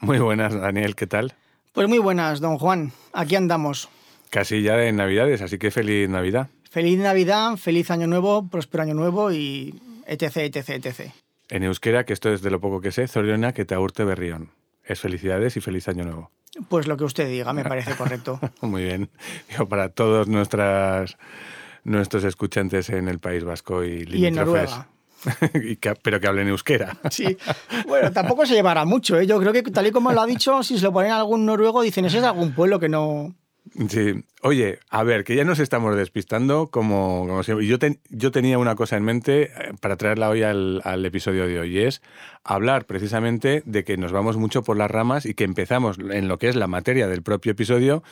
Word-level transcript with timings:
Muy 0.00 0.18
buenas, 0.18 0.54
Daniel, 0.54 0.94
¿qué 0.94 1.06
tal? 1.06 1.34
Pues 1.72 1.88
muy 1.88 1.98
buenas, 1.98 2.40
don 2.40 2.58
Juan. 2.58 2.92
Aquí 3.12 3.34
andamos. 3.36 3.88
Casi 4.30 4.62
ya 4.62 4.76
de 4.76 4.92
Navidades, 4.92 5.42
así 5.42 5.58
que 5.58 5.70
feliz 5.70 6.08
Navidad. 6.08 6.48
Feliz 6.70 6.98
Navidad, 6.98 7.56
feliz 7.56 7.90
Año 7.90 8.06
Nuevo, 8.06 8.48
próspero 8.48 8.84
Año 8.84 8.94
Nuevo 8.94 9.32
y 9.32 9.80
etc, 10.06 10.36
etc, 10.36 10.68
etc. 10.84 11.12
En 11.50 11.64
euskera, 11.64 12.04
que 12.04 12.12
esto 12.12 12.32
es 12.32 12.42
de 12.42 12.50
lo 12.50 12.60
poco 12.60 12.80
que 12.80 12.92
sé, 12.92 13.08
Zoriona 13.08 13.52
que 13.52 13.64
te 13.64 13.74
aurte 13.74 14.04
berrión. 14.04 14.50
Es 14.84 15.00
felicidades 15.00 15.56
y 15.56 15.60
feliz 15.60 15.88
Año 15.88 16.04
Nuevo. 16.04 16.30
Pues 16.68 16.86
lo 16.86 16.96
que 16.96 17.04
usted 17.04 17.28
diga, 17.28 17.52
me 17.52 17.64
parece 17.64 17.94
correcto. 17.94 18.38
Muy 18.60 18.84
bien. 18.84 19.10
Digo, 19.50 19.66
para 19.68 19.88
todos 19.88 20.28
nuestras, 20.28 21.16
nuestros 21.84 22.24
escuchantes 22.24 22.90
en 22.90 23.08
el 23.08 23.18
País 23.18 23.44
Vasco 23.44 23.84
y 23.84 24.04
Y 24.08 24.26
en 24.26 24.34
Noruega. 24.36 24.88
Y 25.54 25.76
que- 25.76 25.94
pero 26.02 26.20
que 26.20 26.26
hablen 26.26 26.48
euskera. 26.48 26.96
Sí. 27.10 27.36
Bueno, 27.86 28.12
tampoco 28.12 28.46
se 28.46 28.54
llevará 28.54 28.84
mucho, 28.84 29.18
¿eh? 29.18 29.26
Yo 29.26 29.38
creo 29.40 29.52
que 29.52 29.62
tal 29.62 29.86
y 29.86 29.90
como 29.90 30.12
lo 30.12 30.20
ha 30.20 30.26
dicho, 30.26 30.62
si 30.62 30.78
se 30.78 30.84
lo 30.84 30.92
ponen 30.92 31.12
a 31.12 31.18
algún 31.18 31.46
noruego, 31.46 31.82
dicen, 31.82 32.04
ese 32.04 32.18
es 32.18 32.24
algún 32.24 32.52
pueblo 32.52 32.78
que 32.80 32.88
no... 32.88 33.34
Sí. 33.90 34.24
Oye, 34.42 34.78
a 34.88 35.02
ver, 35.02 35.24
que 35.24 35.36
ya 35.36 35.44
nos 35.44 35.58
estamos 35.58 35.94
despistando 35.94 36.68
como, 36.68 37.26
como 37.28 37.42
siempre. 37.42 37.66
Yo, 37.66 37.78
ten- 37.78 38.00
yo 38.08 38.30
tenía 38.30 38.56
una 38.58 38.74
cosa 38.76 38.96
en 38.96 39.04
mente 39.04 39.42
eh, 39.42 39.50
para 39.80 39.96
traerla 39.96 40.30
hoy 40.30 40.42
al, 40.42 40.80
al 40.84 41.04
episodio 41.04 41.46
de 41.46 41.60
hoy, 41.60 41.76
y 41.76 41.80
es 41.82 42.00
hablar 42.44 42.86
precisamente 42.86 43.62
de 43.66 43.84
que 43.84 43.98
nos 43.98 44.10
vamos 44.10 44.38
mucho 44.38 44.62
por 44.62 44.78
las 44.78 44.90
ramas 44.90 45.26
y 45.26 45.34
que 45.34 45.44
empezamos 45.44 45.98
en 45.98 46.28
lo 46.28 46.38
que 46.38 46.48
es 46.48 46.56
la 46.56 46.66
materia 46.66 47.08
del 47.08 47.20
propio 47.22 47.52
episodio, 47.52 48.02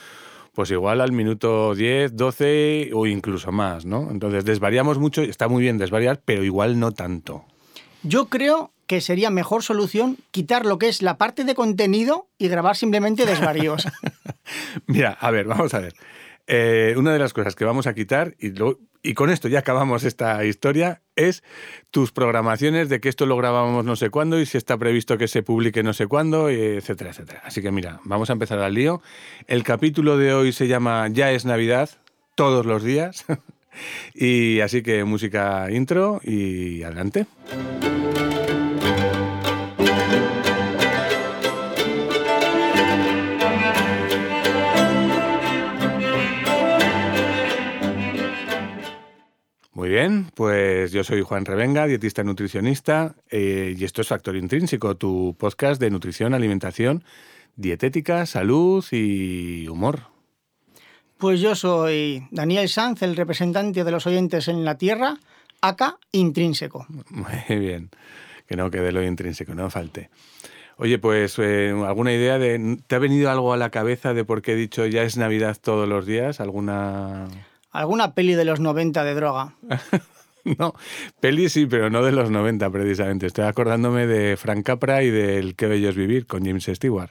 pues 0.56 0.70
igual 0.72 1.00
al 1.02 1.12
minuto 1.12 1.74
10, 1.74 2.16
12 2.16 2.90
o 2.94 3.06
incluso 3.06 3.52
más, 3.52 3.84
¿no? 3.84 4.10
Entonces 4.10 4.44
desvariamos 4.44 4.98
mucho, 4.98 5.20
está 5.22 5.46
muy 5.48 5.62
bien 5.62 5.76
desvariar, 5.78 6.20
pero 6.24 6.42
igual 6.42 6.80
no 6.80 6.90
tanto. 6.92 7.44
Yo 8.02 8.26
creo 8.26 8.72
que 8.86 9.00
sería 9.00 9.30
mejor 9.30 9.62
solución 9.62 10.16
quitar 10.30 10.64
lo 10.64 10.78
que 10.78 10.88
es 10.88 11.02
la 11.02 11.18
parte 11.18 11.44
de 11.44 11.54
contenido 11.54 12.28
y 12.38 12.48
grabar 12.48 12.74
simplemente 12.76 13.26
desvaríos. 13.26 13.86
Mira, 14.86 15.16
a 15.20 15.30
ver, 15.30 15.46
vamos 15.46 15.74
a 15.74 15.80
ver. 15.80 15.94
Eh, 16.46 16.94
una 16.96 17.12
de 17.12 17.18
las 17.18 17.32
cosas 17.32 17.54
que 17.54 17.64
vamos 17.64 17.86
a 17.86 17.94
quitar, 17.94 18.34
y, 18.38 18.50
lo- 18.52 18.78
y 19.02 19.14
con 19.14 19.30
esto 19.30 19.48
ya 19.48 19.58
acabamos 19.58 20.04
esta 20.04 20.44
historia, 20.44 21.02
es 21.16 21.42
tus 21.90 22.12
programaciones 22.12 22.88
de 22.88 23.00
que 23.00 23.08
esto 23.08 23.26
lo 23.26 23.36
grabamos 23.36 23.84
no 23.84 23.96
sé 23.96 24.10
cuándo 24.10 24.38
y 24.38 24.46
si 24.46 24.58
está 24.58 24.76
previsto 24.78 25.18
que 25.18 25.28
se 25.28 25.42
publique 25.42 25.82
no 25.82 25.92
sé 25.92 26.06
cuándo, 26.06 26.48
etcétera, 26.48 27.10
etcétera. 27.10 27.42
Así 27.44 27.62
que 27.62 27.72
mira, 27.72 28.00
vamos 28.04 28.30
a 28.30 28.34
empezar 28.34 28.58
al 28.58 28.74
lío. 28.74 29.02
El 29.46 29.64
capítulo 29.64 30.16
de 30.18 30.34
hoy 30.34 30.52
se 30.52 30.68
llama 30.68 31.08
Ya 31.08 31.32
es 31.32 31.44
Navidad, 31.44 31.90
todos 32.34 32.66
los 32.66 32.82
días. 32.84 33.24
y 34.14 34.60
así 34.60 34.82
que 34.82 35.04
música 35.04 35.70
intro 35.70 36.20
y 36.22 36.82
adelante. 36.82 37.26
Muy 49.76 49.90
bien, 49.90 50.30
pues 50.34 50.90
yo 50.90 51.04
soy 51.04 51.20
Juan 51.20 51.44
Revenga, 51.44 51.86
dietista 51.86 52.24
nutricionista, 52.24 53.14
eh, 53.28 53.74
y 53.76 53.84
esto 53.84 54.00
es 54.00 54.08
Factor 54.08 54.34
Intrínseco, 54.34 54.96
tu 54.96 55.36
podcast 55.38 55.78
de 55.78 55.90
nutrición, 55.90 56.32
alimentación, 56.32 57.04
dietética, 57.56 58.24
salud 58.24 58.82
y 58.90 59.68
humor. 59.68 60.04
Pues 61.18 61.42
yo 61.42 61.54
soy 61.54 62.26
Daniel 62.30 62.70
Sanz, 62.70 63.02
el 63.02 63.16
representante 63.16 63.84
de 63.84 63.90
los 63.90 64.06
oyentes 64.06 64.48
en 64.48 64.64
la 64.64 64.78
Tierra, 64.78 65.18
acá 65.60 65.98
intrínseco. 66.10 66.86
Muy 67.10 67.58
bien, 67.58 67.90
que 68.46 68.56
no 68.56 68.70
quede 68.70 68.92
lo 68.92 69.04
intrínseco, 69.04 69.54
no 69.54 69.68
falte. 69.68 70.08
Oye, 70.78 70.98
pues 70.98 71.38
eh, 71.38 71.74
alguna 71.86 72.14
idea 72.14 72.38
de... 72.38 72.78
¿Te 72.86 72.94
ha 72.94 72.98
venido 72.98 73.30
algo 73.30 73.52
a 73.52 73.58
la 73.58 73.68
cabeza 73.68 74.14
de 74.14 74.24
por 74.24 74.40
qué 74.40 74.52
he 74.52 74.56
dicho 74.56 74.86
ya 74.86 75.02
es 75.02 75.18
Navidad 75.18 75.58
todos 75.60 75.86
los 75.86 76.06
días? 76.06 76.40
¿Alguna...? 76.40 77.28
Alguna 77.70 78.14
peli 78.14 78.34
de 78.34 78.44
los 78.44 78.60
90 78.60 79.04
de 79.04 79.14
droga. 79.14 79.54
No, 80.58 80.74
peli 81.18 81.48
sí, 81.48 81.66
pero 81.66 81.90
no 81.90 82.04
de 82.04 82.12
los 82.12 82.30
90 82.30 82.70
precisamente. 82.70 83.26
Estoy 83.26 83.46
acordándome 83.46 84.06
de 84.06 84.36
Frank 84.36 84.64
Capra 84.64 85.02
y 85.02 85.10
del 85.10 85.56
Qué 85.56 85.66
bello 85.66 85.88
es 85.88 85.96
vivir 85.96 86.28
con 86.28 86.44
James 86.44 86.70
Stewart. 86.72 87.10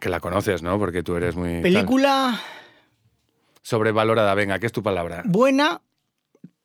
Que 0.00 0.08
la 0.08 0.18
conoces, 0.18 0.64
¿no? 0.64 0.80
Porque 0.80 1.04
tú 1.04 1.14
eres 1.14 1.36
muy... 1.36 1.62
Película 1.62 2.40
Sobrevalorada, 3.62 4.34
venga, 4.34 4.58
¿qué 4.58 4.66
es 4.66 4.72
tu 4.72 4.82
palabra? 4.82 5.22
buena, 5.26 5.82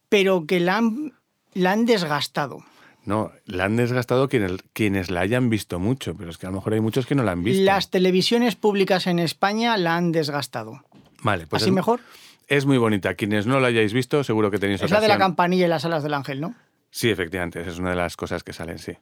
pero 0.09 0.47
que 0.47 0.59
la 0.59 0.78
han, 0.78 1.13
la 1.53 1.73
han 1.73 1.85
desgastado. 1.85 2.63
No, 3.05 3.31
la 3.45 3.66
han 3.66 3.75
desgastado 3.75 4.29
quienes, 4.29 4.53
quienes 4.72 5.11
la 5.11 5.19
hayan 5.19 5.50
visto 5.50 5.78
mucho, 5.79 6.16
pero 6.16 6.31
es 6.31 6.38
que 6.38 6.47
a 6.47 6.50
lo 6.50 6.55
mejor 6.55 6.73
hay 6.73 6.79
muchos 6.79 7.05
que 7.05 7.13
no 7.13 7.23
la 7.23 7.34
han 7.34 7.44
visto. 7.44 7.61
Las 7.61 7.90
televisiones 7.90 8.55
públicas 8.55 9.05
en 9.05 9.19
España 9.19 9.75
la 9.78 9.97
han 9.97 10.11
desgastado. 10.11 10.84
Vale, 11.22 11.45
pues 11.45 11.61
¿Así 11.61 11.69
es, 11.69 11.75
mejor? 11.75 12.00
Es 12.48 12.66
muy 12.66 12.78
bonita. 12.78 13.16
Quienes 13.16 13.48
no 13.48 13.59
la 13.59 13.68
hayáis 13.68 13.94
visto, 13.94 14.24
seguro 14.24 14.52
que 14.52 14.59
tenéis 14.59 14.81
Es 14.81 14.92
la 14.92 15.02
de 15.02 15.08
la 15.08 15.18
campanilla 15.18 15.66
y 15.66 15.70
las 15.70 15.86
alas 15.86 16.04
del 16.04 16.14
ángel, 16.14 16.42
¿no? 16.42 16.56
Sí, 16.90 17.09
efectivamente, 17.09 17.62
esa 17.62 17.72
es 17.72 17.80
una 17.80 17.92
de 17.92 17.96
las 17.96 18.16
cosas 18.16 18.44
que 18.44 18.54
salen, 18.54 18.78
sí. 18.78 18.94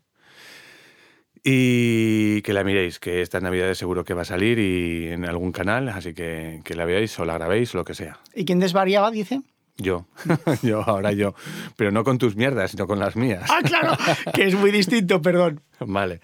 Y 1.44 2.42
que 2.44 2.54
la 2.54 2.64
miréis, 2.64 3.00
que 3.00 3.22
estas 3.22 3.42
navidades 3.42 3.78
seguro 3.78 4.04
que 4.04 4.14
va 4.14 4.22
a 4.22 4.26
salir 4.26 4.60
y 4.60 5.08
en 5.10 5.26
algún 5.26 5.52
canal, 5.52 5.90
así 5.90 6.14
que 6.14 6.62
que 6.64 6.76
la 6.76 6.86
veáis 6.86 7.18
o 7.20 7.26
la 7.26 7.34
grabéis 7.34 7.74
o 7.74 7.80
lo 7.80 7.84
que 7.84 7.96
sea. 7.96 8.20
¿Y 8.36 8.46
quién 8.46 8.60
desvariaba, 8.60 9.10
dice? 9.10 9.42
Yo, 9.78 10.06
yo, 10.62 10.84
ahora 10.84 11.12
yo. 11.12 11.34
Pero 11.76 11.92
no 11.92 12.04
con 12.04 12.18
tus 12.18 12.36
mierdas, 12.36 12.72
sino 12.72 12.86
con 12.86 13.00
las 13.00 13.16
mías. 13.16 13.50
Ah, 13.50 13.62
claro, 13.64 13.98
que 14.34 14.46
es 14.46 14.56
muy 14.56 14.72
distinto, 14.72 15.22
perdón. 15.22 15.62
Vale. 15.80 16.22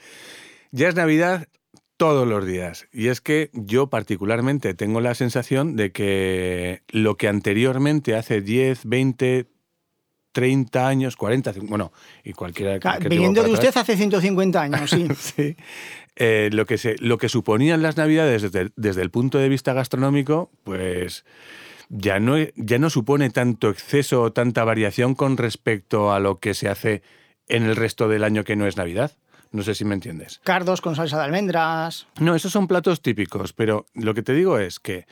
Ya 0.72 0.90
es 0.90 0.96
Navidad 0.96 1.48
todos 1.98 2.28
los 2.28 2.46
días. 2.46 2.88
Y 2.94 3.08
es 3.08 3.22
que 3.22 3.50
yo 3.54 3.88
particularmente 3.88 4.74
tengo 4.74 5.02
la 5.02 5.16
sensación 5.16 5.76
de 5.76 5.92
que 5.92 6.84
lo 6.90 7.18
que 7.18 7.28
anteriormente, 7.28 8.16
hace 8.16 8.42
10, 8.42 8.86
20, 8.86 9.48
30 10.32 10.88
años, 10.88 11.16
40, 11.16 11.54
bueno, 11.64 11.92
y 12.24 12.34
cualquiera 12.34 12.80
que 12.80 13.10
Viniendo 13.10 13.42
de 13.42 13.52
usted 13.52 13.76
hace 13.76 13.98
150 13.98 14.62
años, 14.62 14.90
sí. 14.90 15.08
Sí. 15.18 15.56
Eh, 16.16 16.50
lo, 16.52 16.66
que 16.66 16.78
se, 16.78 16.96
lo 17.00 17.18
que 17.18 17.30
suponían 17.30 17.82
las 17.82 17.98
navidades 17.98 18.42
desde, 18.42 18.72
desde 18.76 19.02
el 19.02 19.12
punto 19.12 19.38
de 19.38 19.50
vista 19.50 19.74
gastronómico, 19.74 20.50
pues 20.64 21.26
ya 21.90 22.20
no, 22.20 22.38
ya 22.56 22.80
no 22.80 22.90
supone 22.90 23.30
tanto 23.30 23.70
exceso 23.70 24.22
o 24.22 24.34
tanta 24.34 24.64
variación 24.64 25.16
con 25.16 25.38
respecto 25.38 26.12
a 26.12 26.20
lo 26.20 26.40
que 26.40 26.54
se 26.54 26.70
hace 26.70 27.02
en 27.48 27.64
el 27.64 27.76
resto 27.76 28.08
del 28.08 28.24
año 28.24 28.44
que 28.44 28.56
no 28.56 28.68
es 28.68 28.78
Navidad. 28.78 29.12
No 29.52 29.64
sé 29.64 29.76
si 29.76 29.86
me 29.86 29.94
entiendes. 29.96 30.40
Cardos 30.44 30.82
con 30.82 30.96
salsa 30.96 31.18
de 31.18 31.24
almendras. 31.24 32.08
No, 32.20 32.36
esos 32.36 32.52
son 32.52 32.68
platos 32.68 33.02
típicos, 33.02 33.54
pero 33.54 33.86
lo 33.94 34.14
que 34.14 34.22
te 34.22 34.34
digo 34.34 34.60
es 34.60 34.80
que 34.80 35.06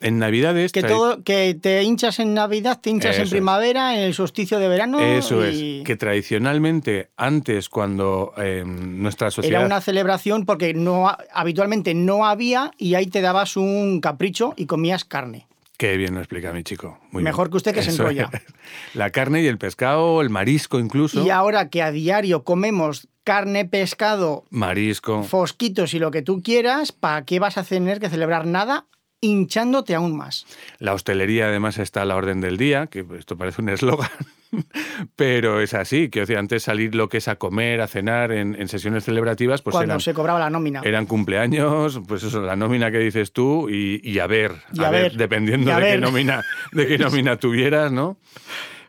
en 0.00 0.18
Navidades... 0.18 0.72
Que, 0.72 0.82
todo, 0.82 1.22
que 1.22 1.54
te 1.54 1.82
hinchas 1.84 2.18
en 2.18 2.34
Navidad, 2.34 2.80
te 2.80 2.90
hinchas 2.90 3.12
Eso 3.12 3.20
en 3.20 3.24
es. 3.26 3.30
primavera, 3.30 3.94
en 3.96 4.00
el 4.00 4.14
solsticio 4.14 4.58
de 4.58 4.66
verano. 4.68 4.98
Eso 4.98 5.46
y 5.48 5.78
es, 5.80 5.84
que 5.86 5.94
tradicionalmente 5.96 7.10
antes 7.16 7.68
cuando 7.68 8.32
eh, 8.36 8.64
nuestra 8.66 9.30
sociedad... 9.30 9.60
Era 9.60 9.66
una 9.66 9.80
celebración 9.80 10.44
porque 10.44 10.74
no, 10.74 11.08
ha- 11.08 11.18
habitualmente 11.32 11.94
no 11.94 12.26
había 12.26 12.72
y 12.78 12.94
ahí 12.94 13.06
te 13.06 13.20
dabas 13.20 13.56
un 13.56 14.00
capricho 14.00 14.54
y 14.56 14.66
comías 14.66 15.04
carne. 15.04 15.46
Qué 15.78 15.96
bien 15.96 16.14
lo 16.14 16.20
explica 16.20 16.52
mi 16.52 16.62
chico. 16.62 16.98
Muy 17.10 17.22
Mejor 17.22 17.46
bien. 17.48 17.50
que 17.52 17.56
usted 17.56 17.74
que 17.74 17.82
se 17.82 17.90
enrolla. 17.90 18.30
es. 18.32 18.42
La 18.94 19.10
carne 19.10 19.42
y 19.42 19.46
el 19.46 19.58
pescado, 19.58 20.20
el 20.20 20.30
marisco 20.30 20.78
incluso. 20.78 21.24
Y 21.24 21.30
ahora 21.30 21.70
que 21.70 21.82
a 21.82 21.90
diario 21.90 22.44
comemos 22.44 23.08
carne, 23.24 23.64
pescado, 23.64 24.44
Marisco. 24.50 25.22
fosquitos 25.22 25.94
y 25.94 25.98
lo 25.98 26.10
que 26.10 26.22
tú 26.22 26.42
quieras, 26.42 26.92
¿para 26.92 27.24
qué 27.24 27.38
vas 27.38 27.56
a 27.58 27.64
tener 27.64 28.00
que 28.00 28.08
celebrar 28.10 28.46
nada 28.46 28.86
hinchándote 29.22 29.94
aún 29.94 30.16
más? 30.16 30.44
La 30.78 30.92
hostelería 30.92 31.46
además 31.46 31.78
está 31.78 32.02
a 32.02 32.04
la 32.04 32.16
orden 32.16 32.42
del 32.42 32.58
día, 32.58 32.88
que 32.88 33.06
esto 33.18 33.38
parece 33.38 33.62
un 33.62 33.70
eslogan, 33.70 34.10
pero 35.16 35.60
es 35.62 35.72
así, 35.72 36.10
que 36.10 36.22
o 36.22 36.26
sea, 36.26 36.38
antes 36.38 36.64
salir 36.64 36.94
lo 36.94 37.08
que 37.08 37.18
es 37.18 37.28
a 37.28 37.36
comer, 37.36 37.80
a 37.80 37.86
cenar 37.86 38.32
en, 38.32 38.54
en 38.60 38.68
sesiones 38.68 39.04
celebrativas, 39.04 39.62
pues 39.62 39.72
cuando 39.72 39.92
eran, 39.92 40.00
se 40.00 40.12
cobraba 40.12 40.38
la 40.38 40.50
nómina. 40.50 40.82
eran 40.84 41.06
cumpleaños, 41.06 42.00
pues 42.06 42.24
eso, 42.24 42.42
la 42.42 42.56
nómina 42.56 42.90
que 42.90 42.98
dices 42.98 43.32
tú 43.32 43.70
y, 43.70 44.00
y 44.02 44.18
a 44.18 44.26
ver, 44.26 44.56
Y 44.74 44.82
a, 44.82 44.88
a 44.88 44.90
ver, 44.90 45.02
ver, 45.02 45.12
dependiendo 45.16 45.74
de 45.74 45.82
qué, 45.82 45.98
nómina, 45.98 46.42
de 46.72 46.86
qué 46.86 46.98
nómina 46.98 47.36
tuvieras, 47.36 47.92
¿no? 47.92 48.18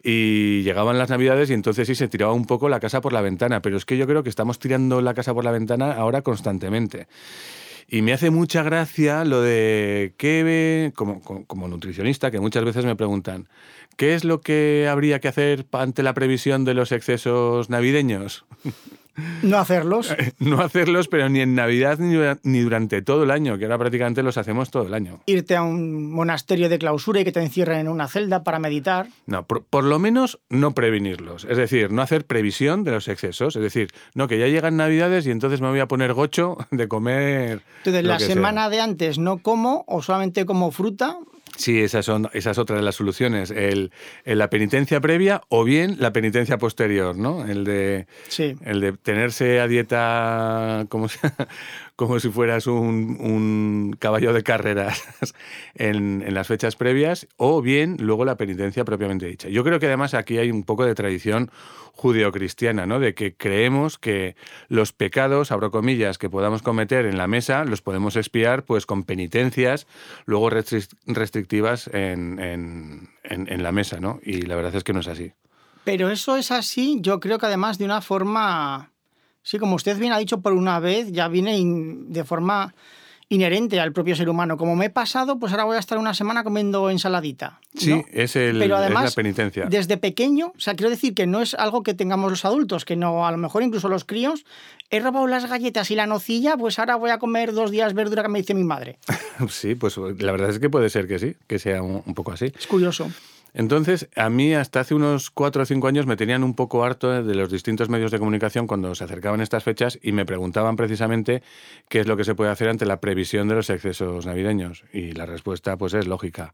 Y 0.06 0.64
llegaban 0.64 0.98
las 0.98 1.10
navidades 1.10 1.50
y 1.50 1.54
entonces 1.54 1.88
sí 1.88 1.96
se 1.96 2.10
tiraba 2.10 2.34
un 2.34 2.46
poco 2.46 2.68
la 2.68 2.82
casa 2.82 3.00
por 3.00 3.14
la 3.14 3.22
ventana, 3.22 3.62
pero 3.62 3.78
es 3.78 3.86
que 3.86 3.96
yo 3.98 4.06
creo 4.06 4.22
que 4.22 4.30
estamos 4.30 4.60
tirando 4.60 5.00
la 5.00 5.14
casa 5.14 5.34
por 5.34 5.46
la 5.46 5.52
ventana 5.52 5.94
ahora 5.94 6.24
constantemente. 6.24 7.08
Y 7.88 8.02
me 8.02 8.14
hace 8.14 8.30
mucha 8.30 8.64
gracia 8.64 9.26
lo 9.26 9.42
de 9.42 10.14
qué 10.18 10.44
ve, 10.44 10.94
como, 10.96 11.22
como, 11.22 11.68
nutricionista, 11.68 12.32
que 12.32 12.40
muchas 12.40 12.64
veces 12.64 12.86
me 12.86 12.96
preguntan, 12.96 13.48
¿qué 13.98 14.16
es 14.16 14.24
lo 14.24 14.42
que 14.42 14.88
habría 14.90 15.20
que 15.20 15.28
hacer 15.28 15.66
ante 15.72 16.04
la 16.04 16.14
previsión 16.14 16.66
de 16.66 16.74
los 16.74 16.92
excesos 16.92 17.70
navideños? 17.70 18.46
No 19.44 19.58
hacerlos. 19.60 20.16
no 20.40 20.62
hacerlos, 20.62 21.08
pero 21.08 21.30
ni 21.30 21.40
en 21.42 21.56
Navidad 21.56 22.00
ni, 22.00 22.14
dura- 22.16 22.40
ni 22.44 22.62
durante 22.62 23.02
todo 23.02 23.24
el 23.24 23.32
año, 23.32 23.58
que 23.58 23.66
ahora 23.66 23.78
prácticamente 23.78 24.24
los 24.24 24.38
hacemos 24.38 24.72
todo 24.72 24.88
el 24.88 24.94
año. 24.94 25.20
Irte 25.26 25.56
a 25.56 25.64
un 25.64 26.12
monasterio 26.12 26.70
de 26.70 26.80
clausura 26.80 27.22
y 27.22 27.24
que 27.24 27.32
te 27.32 27.42
encierren 27.42 27.80
en 27.82 27.88
una 27.90 28.08
celda 28.08 28.44
para 28.44 28.60
meditar. 28.60 29.08
No, 29.26 29.46
por, 29.46 29.64
por 29.66 29.84
lo 29.84 30.00
menos 30.00 30.40
no 30.50 30.74
prevenirlos. 30.74 31.46
Es 31.50 31.58
decir, 31.58 31.92
no 31.92 32.02
hacer 32.02 32.26
previsión 32.26 32.84
de 32.84 32.92
los 32.92 33.08
excesos. 33.08 33.56
Es 33.56 33.62
decir, 33.62 33.90
no, 34.16 34.28
que 34.28 34.40
ya 34.40 34.48
llegan 34.48 34.78
Navidades 34.78 35.28
y 35.28 35.32
entonces 35.32 35.62
me 35.62 35.70
voy 35.70 35.80
a 35.80 35.88
poner 35.88 36.14
gocho 36.14 36.58
de 36.72 36.88
comer. 36.88 37.62
Entonces, 37.80 38.04
la 38.04 38.20
sea. 38.20 38.28
semana 38.30 38.70
de 38.70 38.82
antes 38.82 39.18
no 39.20 39.38
como 39.40 39.84
o 39.88 40.02
solamente 40.02 40.46
como 40.46 40.72
fruta. 40.72 41.18
Sí, 41.56 41.82
esa, 41.82 42.02
son, 42.02 42.30
esa 42.34 42.52
es 42.52 42.58
otra 42.58 42.76
de 42.78 42.82
las 42.82 42.96
soluciones. 42.96 43.52
El, 43.52 43.92
el- 44.26 44.38
la 44.40 44.50
penitencia 44.50 45.00
previa 45.02 45.42
o 45.50 45.64
bien 45.64 45.98
la 46.00 46.12
penitencia 46.12 46.58
posterior, 46.58 47.16
¿no? 47.16 47.46
El 47.46 47.64
de, 47.64 48.08
Sí. 48.28 48.56
el 48.66 48.82
de 48.82 48.94
tenerse 48.94 49.60
a 49.60 49.68
dieta 49.68 50.86
como 50.90 51.08
si, 51.10 51.20
como 51.96 52.20
si 52.20 52.30
fueras 52.30 52.66
un, 52.68 53.18
un 53.20 53.96
caballo 54.00 54.34
de 54.34 54.42
carreras 54.44 55.04
en, 55.76 56.24
en 56.26 56.34
las 56.34 56.48
fechas 56.48 56.76
previas 56.76 57.28
o 57.38 57.62
bien 57.62 57.98
luego 58.00 58.26
la 58.26 58.36
penitencia 58.38 58.84
propiamente 58.84 59.28
dicha. 59.28 59.50
Yo 59.50 59.64
creo 59.64 59.80
que 59.80 59.86
además 59.88 60.14
aquí 60.14 60.38
hay 60.40 60.50
un 60.52 60.64
poco 60.64 60.86
de 60.86 60.96
tradición 60.96 61.52
judeocristiana, 61.94 62.86
¿no? 62.86 63.00
De 63.00 63.14
que 63.14 63.36
creemos 63.36 63.98
que 63.98 64.36
los 64.68 64.92
pecados, 64.94 65.52
abro 65.52 65.72
comillas, 65.72 66.18
que 66.18 66.30
podamos 66.30 66.62
cometer 66.62 67.06
en 67.06 67.18
la 67.18 67.28
mesa, 67.28 67.64
los 67.66 67.82
podemos 67.82 68.16
espiar 68.16 68.66
pues 68.66 68.86
con 68.86 69.04
penitencias 69.04 69.88
luego 70.26 70.50
restri- 70.50 70.90
restrictivas 71.06 71.88
en- 71.94 72.40
en- 72.40 73.10
en 73.24 73.64
la 73.64 73.72
mesa, 73.72 74.00
¿no? 74.00 74.20
Y 74.24 74.42
la 74.44 74.56
verdad 74.56 74.76
es 74.76 74.84
que 74.84 74.94
no 74.94 75.00
es 75.00 75.08
así. 75.08 75.32
Pero 75.84 76.10
eso 76.10 76.38
es 76.38 76.50
así, 76.52 77.00
yo 77.02 77.20
creo 77.20 77.38
que 77.40 77.46
además 77.46 77.78
de 77.78 77.86
una 77.86 78.02
forma, 78.02 78.93
sí, 79.44 79.60
como 79.60 79.76
usted 79.76 79.98
bien 80.00 80.12
ha 80.14 80.18
dicho 80.18 80.42
por 80.42 80.54
una 80.54 80.80
vez, 80.80 81.12
ya 81.12 81.28
viene 81.28 81.58
in- 81.58 82.12
de 82.12 82.24
forma 82.24 82.74
inherente 83.30 83.80
al 83.80 83.94
propio 83.94 84.16
ser 84.16 84.30
humano. 84.30 84.58
Como 84.58 84.76
me 84.76 84.86
he 84.86 84.90
pasado, 84.92 85.40
pues 85.40 85.52
ahora 85.54 85.64
voy 85.64 85.76
a 85.78 85.80
estar 85.80 85.98
una 85.98 86.14
semana 86.14 86.44
comiendo 86.44 86.90
ensaladita. 86.92 87.60
Sí, 87.76 88.04
es, 88.12 88.36
el, 88.36 88.60
Pero 88.60 88.76
es 88.76 88.82
además, 88.82 89.06
la 89.06 89.12
penitencia. 89.12 89.66
desde 89.66 89.98
pequeño, 89.98 90.48
o 90.56 90.60
sea, 90.60 90.76
quiero 90.76 90.92
decir 90.92 91.16
que 91.16 91.26
no 91.26 91.42
es 91.42 91.56
algo 91.56 91.82
que 91.82 91.96
tengamos 91.96 92.30
los 92.30 92.46
adultos, 92.46 92.86
que 92.86 92.96
no, 92.96 93.26
a 93.26 93.32
lo 93.32 93.38
mejor 93.38 93.64
incluso 93.64 93.90
los 93.90 94.04
críos, 94.06 94.46
he 94.92 95.00
robado 95.00 95.26
las 95.26 95.50
galletas 95.50 95.90
y 95.90 95.96
la 95.96 96.06
nocilla, 96.06 96.58
pues 96.58 96.78
ahora 96.78 96.96
voy 96.96 97.10
a 97.10 97.18
comer 97.18 97.54
dos 97.54 97.72
días 97.72 97.96
verdura 97.96 98.22
que 98.22 98.30
me 98.30 98.40
dice 98.40 98.54
mi 98.54 98.64
madre. 98.64 99.00
Sí, 99.50 99.74
pues 99.74 99.98
la 99.98 100.32
verdad 100.32 100.52
es 100.52 100.60
que 100.60 100.70
puede 100.70 100.90
ser 100.92 101.08
que 101.08 101.18
sí, 101.18 101.36
que 101.48 101.58
sea 101.58 101.82
un, 101.82 102.04
un 102.06 102.14
poco 102.14 102.34
así. 102.34 102.52
Es 102.58 102.68
curioso. 102.68 103.10
Entonces, 103.54 104.10
a 104.16 104.30
mí 104.30 104.54
hasta 104.54 104.80
hace 104.80 104.96
unos 104.96 105.30
cuatro 105.30 105.62
o 105.64 105.66
cinco 105.66 105.88
años 105.88 106.08
me 106.08 106.18
tenían 106.18 106.44
un 106.44 106.56
poco 106.56 106.84
harto 106.84 107.24
de 107.24 107.36
los 107.36 107.52
distintos 107.52 107.88
medios 107.88 108.12
de 108.12 108.20
comunicación 108.20 108.66
cuando 108.66 108.96
se 108.96 109.04
acercaban 109.04 109.42
estas 109.42 109.64
fechas 109.64 110.00
y 110.02 110.12
me 110.12 110.26
preguntaban 110.26 110.76
precisamente 110.76 111.44
qué 111.88 112.00
es 112.00 112.08
lo 112.08 112.18
que 112.18 112.24
se 112.24 112.34
puede 112.34 112.50
hacer 112.50 112.70
ante 112.70 112.86
la 112.86 113.00
previsión 113.00 113.48
de 113.48 113.56
los 113.56 113.70
excesos 113.70 114.26
navideños. 114.26 114.84
Y 114.92 115.12
la 115.12 115.28
respuesta, 115.28 115.78
pues, 115.78 115.94
es 115.94 116.08
lógica. 116.08 116.54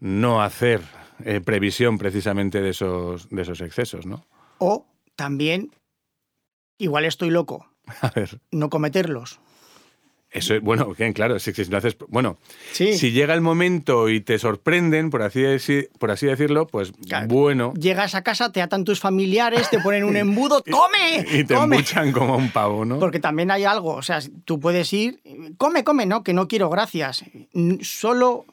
No 0.00 0.42
hacer 0.42 0.80
eh, 1.24 1.40
previsión 1.40 1.98
precisamente 1.98 2.62
de 2.62 2.70
esos, 2.70 3.28
de 3.28 3.42
esos 3.42 3.60
excesos, 3.60 4.06
¿no? 4.06 4.26
O 4.58 4.86
también, 5.16 5.72
igual 6.78 7.04
estoy 7.04 7.30
loco, 7.30 7.68
A 8.00 8.10
ver, 8.10 8.40
no 8.50 8.70
cometerlos. 8.70 9.40
Eso 10.34 10.54
es, 10.54 10.60
bueno, 10.60 10.92
bien, 10.98 11.12
claro, 11.14 11.38
si, 11.38 11.52
si 11.54 11.64
lo 11.66 11.78
haces, 11.78 11.96
bueno, 12.08 12.36
Sí. 12.72 12.98
si 12.98 13.12
llega 13.12 13.32
el 13.32 13.40
momento 13.40 14.08
y 14.10 14.20
te 14.20 14.38
sorprenden, 14.38 15.08
por 15.08 15.22
así, 15.22 15.42
por 15.98 16.10
así 16.10 16.26
decirlo, 16.26 16.66
pues 16.66 16.92
Claro. 17.08 17.28
bueno, 17.28 17.72
Llegas 17.74 18.14
a 18.14 18.22
casa, 18.22 18.52
te 18.52 18.60
atan 18.60 18.84
tus 18.84 19.00
familiares, 19.00 19.70
te 19.70 19.78
ponen 19.78 20.04
un 20.04 20.16
embudo, 20.16 20.62
¡come! 20.70 21.24
y 21.32 21.44
te 21.44 21.54
¡Come! 21.54 21.76
embuchan 21.76 22.12
como 22.12 22.36
un 22.36 22.50
pavo, 22.50 22.84
¿no? 22.84 22.98
Porque 22.98 23.20
también 23.20 23.50
hay 23.50 23.64
algo, 23.64 23.94
o 23.94 24.02
sea, 24.02 24.18
tú 24.44 24.60
puedes 24.60 24.92
ir, 24.92 25.20
come, 25.56 25.84
come, 25.84 26.04
no, 26.04 26.22
que 26.22 26.34
no 26.34 26.48
quiero, 26.48 26.68
gracias. 26.68 27.24
Solo 27.82 28.44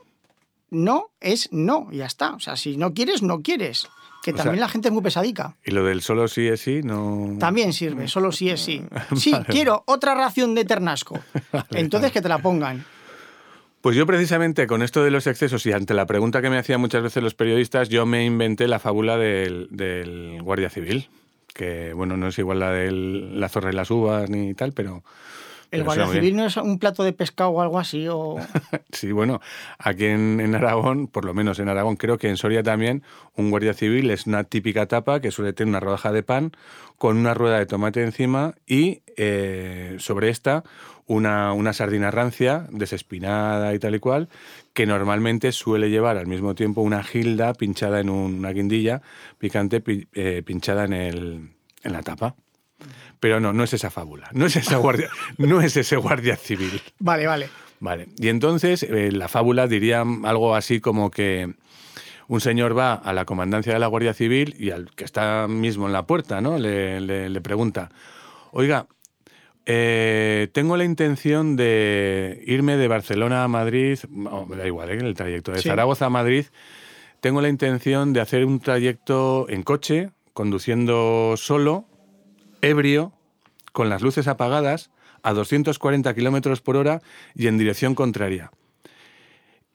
no 0.69 1.09
es 1.19 1.49
no, 1.51 1.87
y 1.91 1.97
ya 1.97 2.05
está. 2.05 2.33
O 2.35 2.39
sea, 2.39 2.55
si 2.55 2.77
no 2.77 2.93
quieres, 2.93 3.21
no 3.23 3.41
quieres. 3.41 3.89
Que 4.23 4.31
O 4.31 4.35
también 4.35 4.55
sea- 4.57 4.65
la 4.65 4.69
gente 4.69 4.87
es 4.89 4.93
muy 4.93 5.01
pesadica. 5.01 5.55
Y 5.65 5.71
lo 5.71 5.83
del 5.83 6.01
solo 6.01 6.27
sí 6.27 6.47
es 6.47 6.61
sí, 6.61 6.81
no. 6.83 7.35
También 7.39 7.73
sirve, 7.73 8.07
solo 8.07 8.31
sí 8.31 8.49
es 8.49 8.61
sí. 8.61 8.83
Sí, 9.15 9.33
quiero 9.47 9.83
otra 9.87 10.13
ración 10.15 10.53
de 10.55 10.63
ternasco. 10.65 11.19
Entonces 11.71 12.11
que 12.11 12.21
te 12.21 12.29
la 12.29 12.37
pongan. 12.39 12.85
Pues 13.81 13.95
yo 13.95 14.05
precisamente 14.05 14.67
con 14.67 14.83
esto 14.83 15.03
de 15.03 15.09
los 15.09 15.25
excesos 15.25 15.65
y 15.65 15.71
ante 15.71 15.95
la 15.95 16.05
pregunta 16.05 16.39
que 16.43 16.51
me 16.51 16.59
hacían 16.59 16.79
muchas 16.79 17.01
veces 17.01 17.23
los 17.23 17.33
periodistas, 17.33 17.89
yo 17.89 18.05
me 18.05 18.23
inventé 18.23 18.67
la 18.67 18.77
fábula 18.77 19.17
del, 19.17 19.67
del 19.71 20.39
guardia 20.43 20.69
civil, 20.69 21.09
que 21.51 21.91
bueno, 21.93 22.15
no 22.15 22.27
es 22.27 22.37
igual 22.37 22.59
la 22.59 22.69
de 22.71 22.91
la 22.91 23.49
zorra 23.49 23.71
y 23.71 23.75
las 23.75 23.89
uvas 23.89 24.29
ni 24.29 24.53
tal, 24.53 24.73
pero... 24.73 25.03
El 25.71 25.83
guardia 25.85 26.03
civil 26.19 26.35
no 26.35 26.45
es 26.45 26.57
un 26.57 26.79
plato 26.79 27.03
de 27.03 27.13
pescado 27.13 27.49
o 27.51 27.61
algo 27.61 27.79
así, 27.79 28.05
o... 28.09 28.35
Sí, 28.91 29.11
bueno, 29.13 29.39
aquí 29.79 30.05
en, 30.05 30.39
en 30.41 30.53
Aragón, 30.55 31.07
por 31.07 31.23
lo 31.25 31.33
menos 31.33 31.59
en 31.59 31.69
Aragón, 31.69 31.95
creo 31.95 32.17
que 32.17 32.27
en 32.29 32.35
Soria 32.37 32.61
también, 32.61 33.03
un 33.35 33.49
guardia 33.51 33.73
civil 33.73 34.09
es 34.11 34.27
una 34.27 34.43
típica 34.43 34.85
tapa 34.87 35.21
que 35.21 35.31
suele 35.31 35.53
tener 35.53 35.69
una 35.69 35.79
rodaja 35.79 36.11
de 36.11 36.23
pan 36.23 36.51
con 36.97 37.17
una 37.17 37.33
rueda 37.33 37.57
de 37.57 37.65
tomate 37.65 38.03
encima 38.03 38.53
y 38.67 39.01
eh, 39.17 39.95
sobre 39.99 40.29
esta 40.29 40.63
una, 41.07 41.51
una 41.53 41.73
sardina 41.73 42.11
rancia, 42.11 42.67
desespinada 42.71 43.73
y 43.73 43.79
tal 43.79 43.95
y 43.95 43.99
cual, 43.99 44.29
que 44.73 44.85
normalmente 44.85 45.51
suele 45.51 45.89
llevar 45.89 46.17
al 46.17 46.27
mismo 46.27 46.53
tiempo 46.55 46.81
una 46.81 47.03
gilda 47.03 47.53
pinchada 47.53 47.99
en 47.99 48.09
un- 48.09 48.35
una 48.35 48.51
guindilla 48.51 49.01
picante 49.37 49.81
pi- 49.81 50.07
eh, 50.13 50.43
pinchada 50.45 50.85
en, 50.85 50.93
el, 50.93 51.49
en 51.83 51.91
la 51.93 52.01
tapa. 52.03 52.35
Pero 53.19 53.39
no, 53.39 53.53
no 53.53 53.63
es 53.63 53.73
esa 53.73 53.89
fábula, 53.91 54.29
no 54.33 54.45
es, 54.45 54.55
esa 54.55 54.77
guardia, 54.77 55.09
no 55.37 55.61
es 55.61 55.77
ese 55.77 55.95
guardia 55.97 56.35
civil. 56.35 56.81
Vale, 56.99 57.27
vale. 57.27 57.49
Vale. 57.79 58.07
Y 58.17 58.27
entonces 58.29 58.83
eh, 58.83 59.11
la 59.11 59.27
fábula 59.27 59.67
diría 59.67 60.01
algo 60.23 60.55
así 60.55 60.79
como 60.79 61.09
que 61.11 61.53
un 62.27 62.39
señor 62.41 62.77
va 62.77 62.93
a 62.93 63.11
la 63.13 63.25
comandancia 63.25 63.73
de 63.73 63.79
la 63.79 63.87
Guardia 63.87 64.13
Civil 64.13 64.55
y 64.57 64.69
al 64.71 64.89
que 64.95 65.03
está 65.03 65.47
mismo 65.49 65.87
en 65.87 65.93
la 65.93 66.05
puerta, 66.05 66.39
¿no? 66.41 66.57
Le, 66.57 67.01
le- 67.01 67.29
le 67.29 67.41
pregunta, 67.41 67.89
oiga, 68.51 68.87
eh, 69.65 70.47
tengo 70.53 70.77
la 70.77 70.83
intención 70.85 71.55
de 71.55 72.41
irme 72.47 72.77
de 72.77 72.87
Barcelona 72.87 73.43
a 73.43 73.47
Madrid, 73.47 73.99
me 74.09 74.55
da 74.55 74.65
igual, 74.65 74.89
¿eh? 74.91 74.97
el 75.01 75.13
trayecto, 75.13 75.51
de 75.51 75.59
Sí. 75.61 75.69
Zaragoza 75.69 76.05
a 76.05 76.09
Madrid, 76.09 76.45
tengo 77.19 77.41
la 77.41 77.49
intención 77.49 78.13
de 78.13 78.21
hacer 78.21 78.45
un 78.45 78.59
trayecto 78.59 79.47
en 79.49 79.63
coche, 79.63 80.09
conduciendo 80.33 81.35
solo, 81.37 81.85
ebrio, 82.61 83.13
con 83.71 83.89
las 83.89 84.01
luces 84.01 84.27
apagadas, 84.27 84.91
a 85.23 85.33
240 85.33 86.13
kilómetros 86.13 86.61
por 86.61 86.77
hora 86.77 87.01
y 87.35 87.47
en 87.47 87.57
dirección 87.57 87.95
contraria. 87.95 88.51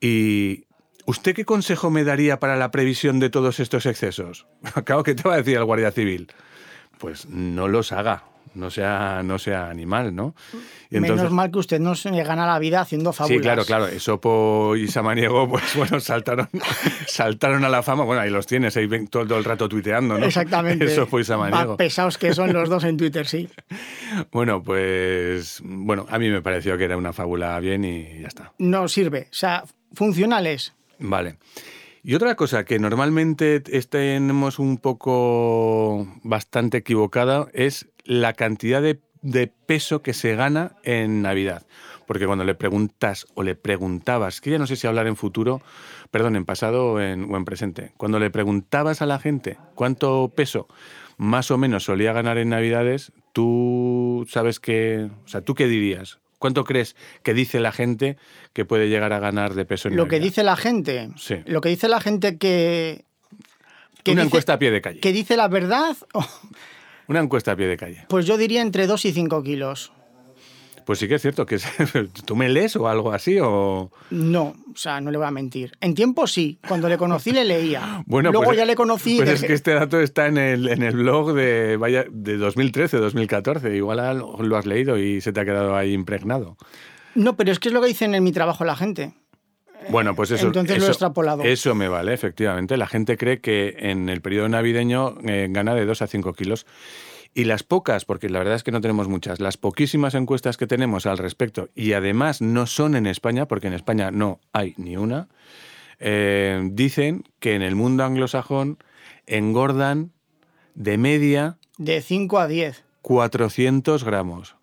¿Y 0.01 0.65
usted 1.05 1.33
qué 1.35 1.45
consejo 1.45 1.89
me 1.89 2.03
daría 2.03 2.39
para 2.39 2.57
la 2.57 2.71
previsión 2.71 3.19
de 3.19 3.29
todos 3.29 3.59
estos 3.59 3.85
excesos? 3.85 4.47
Acabo 4.75 5.03
que 5.03 5.15
te 5.15 5.27
va 5.27 5.35
a 5.35 5.37
decir 5.37 5.57
el 5.57 5.65
Guardia 5.65 5.91
Civil. 5.91 6.27
Pues 6.99 7.27
no 7.27 7.67
los 7.67 7.91
haga, 7.91 8.23
no 8.55 8.69
sea, 8.69 9.21
no 9.23 9.39
sea 9.39 9.69
animal, 9.69 10.15
¿no? 10.15 10.35
Y 10.89 10.99
Menos 10.99 11.31
mal 11.31 11.51
que 11.51 11.59
usted 11.59 11.79
no 11.79 11.95
se 11.95 12.11
gana 12.23 12.45
la 12.45 12.59
vida 12.59 12.81
haciendo 12.81 13.13
fábulas. 13.13 13.37
Sí, 13.37 13.41
claro, 13.41 13.65
claro. 13.65 13.87
Esopo 13.87 14.75
y 14.75 14.87
Samaniego, 14.87 15.49
pues 15.49 15.75
bueno, 15.75 15.99
saltaron, 15.99 16.49
saltaron 17.07 17.63
a 17.65 17.69
la 17.69 17.83
fama. 17.83 18.03
Bueno, 18.03 18.21
ahí 18.21 18.29
los 18.29 18.47
tienes, 18.47 18.75
ahí 18.77 18.87
ven 18.87 19.07
todo, 19.07 19.37
el 19.37 19.43
rato 19.43 19.67
tuiteando, 19.67 20.17
¿no? 20.17 20.25
Exactamente. 20.25 20.85
Esopo 20.85 21.19
y 21.19 21.23
Samaniego. 21.23 21.77
pesados 21.77 22.17
que 22.17 22.33
son 22.33 22.53
los 22.53 22.69
dos 22.69 22.83
en 22.83 22.97
Twitter, 22.97 23.27
sí. 23.27 23.49
Bueno, 24.31 24.63
pues 24.63 25.61
bueno, 25.63 26.05
a 26.09 26.17
mí 26.17 26.29
me 26.29 26.41
pareció 26.41 26.77
que 26.77 26.85
era 26.85 26.97
una 26.97 27.13
fábula 27.13 27.59
bien 27.59 27.83
y 27.83 28.21
ya 28.21 28.27
está. 28.27 28.53
No 28.57 28.87
sirve. 28.87 29.27
O 29.29 29.35
sea, 29.35 29.63
funcionales. 29.93 30.73
Vale. 30.99 31.37
Y 32.07 32.15
otra 32.15 32.35
cosa 32.35 32.63
que 32.63 32.79
normalmente 32.79 33.59
tenemos 33.59 34.59
un 34.59 34.77
poco 34.77 36.07
bastante 36.23 36.77
equivocada 36.77 37.47
es 37.53 37.89
la 38.07 38.33
cantidad 38.33 38.81
de, 38.81 38.99
de 39.21 39.47
peso 39.47 40.01
que 40.01 40.13
se 40.13 40.35
gana 40.35 40.75
en 40.83 41.21
Navidad. 41.21 41.65
Porque 42.05 42.25
cuando 42.25 42.45
le 42.45 42.55
preguntas 42.55 43.27
o 43.35 43.43
le 43.43 43.55
preguntabas, 43.55 44.39
que 44.39 44.49
ya 44.51 44.57
no 44.57 44.65
sé 44.65 44.77
si 44.77 44.87
hablar 44.87 45.07
en 45.07 45.17
futuro, 45.17 45.61
perdón, 46.09 46.37
en 46.37 46.45
pasado 46.45 46.93
o 46.93 46.99
en, 47.01 47.29
o 47.31 47.35
en 47.37 47.43
presente, 47.43 47.91
cuando 47.97 48.17
le 48.17 48.29
preguntabas 48.29 49.01
a 49.01 49.05
la 49.05 49.19
gente 49.19 49.57
cuánto 49.75 50.31
peso 50.33 50.67
más 51.17 51.51
o 51.51 51.57
menos 51.57 51.83
solía 51.83 52.13
ganar 52.13 52.37
en 52.37 52.49
Navidades, 52.49 53.11
tú 53.33 54.25
sabes 54.29 54.59
que, 54.61 55.09
o 55.25 55.27
sea, 55.27 55.41
¿tú 55.41 55.53
qué 55.53 55.67
dirías? 55.67 56.19
¿Cuánto 56.39 56.63
crees 56.63 56.95
que 57.23 57.33
dice 57.33 57.59
la 57.59 57.71
gente 57.71 58.15
que 58.53 58.63
puede 58.63 58.87
llegar 58.89 59.11
a 59.11 59.19
ganar 59.19 59.55
de 59.55 59.65
peso 59.65 59.89
en 59.89 59.95
Lo 59.97 60.07
que 60.07 60.19
dice 60.19 60.43
la 60.43 60.55
gente. 60.55 61.09
Sí. 61.17 61.37
Lo 61.47 61.59
que 61.61 61.69
dice 61.69 61.87
la 61.89 61.99
gente 61.99 62.37
que. 62.37 63.03
que 64.03 64.11
Una 64.11 64.21
dice- 64.21 64.27
encuesta 64.27 64.53
a 64.53 64.59
pie 64.59 64.69
de 64.69 64.79
calle. 64.81 64.99
Que 64.99 65.11
dice 65.11 65.35
la 65.35 65.47
verdad, 65.47 65.97
oh, 66.13 66.25
Una 67.07 67.19
encuesta 67.19 67.53
a 67.53 67.55
pie 67.55 67.67
de 67.67 67.77
calle. 67.77 68.05
pues 68.09 68.25
yo 68.25 68.37
diría 68.37 68.61
entre 68.61 68.87
2 68.87 69.05
y 69.05 69.11
5 69.13 69.43
kilos. 69.43 69.91
Pues 70.87 70.99
sí 70.99 71.09
que 71.09 71.15
es 71.15 71.21
cierto 71.21 71.45
que 71.45 71.59
tú 72.25 72.37
me 72.37 72.47
lees 72.47 72.77
o 72.77 72.87
algo 72.87 73.11
así 73.11 73.39
o... 73.41 73.91
No, 74.09 74.55
o 74.73 74.77
sea, 74.77 75.01
no 75.01 75.11
le 75.11 75.17
voy 75.17 75.27
a 75.27 75.31
mentir. 75.31 75.73
En 75.81 75.93
tiempo 75.93 76.27
sí, 76.27 76.59
cuando 76.65 76.87
le 76.87 76.97
conocí 76.97 77.31
le 77.31 77.43
leía. 77.43 78.03
Bueno, 78.07 78.31
Luego 78.31 78.45
pues, 78.45 78.57
ya 78.57 78.63
le 78.63 78.75
conocí... 78.75 79.17
Pues 79.17 79.29
es 79.29 79.43
que 79.43 79.51
este 79.51 79.73
dato 79.73 79.99
está 79.99 80.27
en 80.27 80.37
el, 80.37 80.69
en 80.69 80.83
el 80.83 80.95
blog 80.95 81.33
de, 81.33 81.75
vaya, 81.75 82.05
de 82.09 82.37
2013, 82.37 82.97
2014. 82.99 83.75
Igual 83.75 84.23
lo 84.39 84.55
has 84.55 84.65
leído 84.65 84.97
y 84.97 85.19
se 85.19 85.33
te 85.33 85.41
ha 85.41 85.45
quedado 85.45 85.75
ahí 85.75 85.91
impregnado. 85.91 86.55
No, 87.15 87.35
pero 87.35 87.51
es 87.51 87.59
que 87.59 87.67
es 87.67 87.73
lo 87.73 87.81
que 87.81 87.87
dicen 87.87 88.15
en 88.15 88.23
mi 88.23 88.31
trabajo 88.31 88.63
la 88.63 88.77
gente. 88.77 89.13
Bueno, 89.89 90.15
pues 90.15 90.31
eso, 90.31 90.47
Entonces 90.47 90.77
eso, 90.77 90.85
lo 90.85 90.87
he 90.87 90.91
extrapolado. 90.91 91.43
Eso 91.43 91.75
me 91.75 91.87
vale, 91.87 92.13
efectivamente. 92.13 92.77
La 92.77 92.87
gente 92.87 93.17
cree 93.17 93.39
que 93.39 93.75
en 93.79 94.09
el 94.09 94.21
periodo 94.21 94.49
navideño 94.49 95.15
eh, 95.25 95.47
gana 95.49 95.75
de 95.75 95.85
2 95.85 96.01
a 96.01 96.07
5 96.07 96.33
kilos. 96.33 96.65
Y 97.33 97.43
las 97.43 97.63
pocas, 97.63 98.03
porque 98.05 98.29
la 98.29 98.39
verdad 98.39 98.55
es 98.55 98.63
que 98.63 98.71
no 98.71 98.81
tenemos 98.81 99.07
muchas, 99.07 99.39
las 99.39 99.57
poquísimas 99.57 100.15
encuestas 100.15 100.57
que 100.57 100.65
tenemos 100.65 101.05
al 101.05 101.19
respecto, 101.19 101.69
y 101.75 101.93
además 101.93 102.41
no 102.41 102.65
son 102.65 102.95
en 102.95 103.05
España, 103.05 103.47
porque 103.47 103.67
en 103.67 103.73
España 103.73 104.09
no 104.09 104.39
hay 104.53 104.73
ni 104.77 104.97
una, 104.97 105.27
eh, 105.99 106.67
dicen 106.71 107.23
que 107.39 107.53
en 107.53 107.61
el 107.61 107.75
mundo 107.75 108.03
anglosajón 108.03 108.79
engordan 109.27 110.11
de 110.73 110.97
media... 110.97 111.57
De 111.77 112.01
5 112.01 112.39
a 112.39 112.47
10. 112.47 112.83
400 113.03 114.03
gramos. 114.03 114.55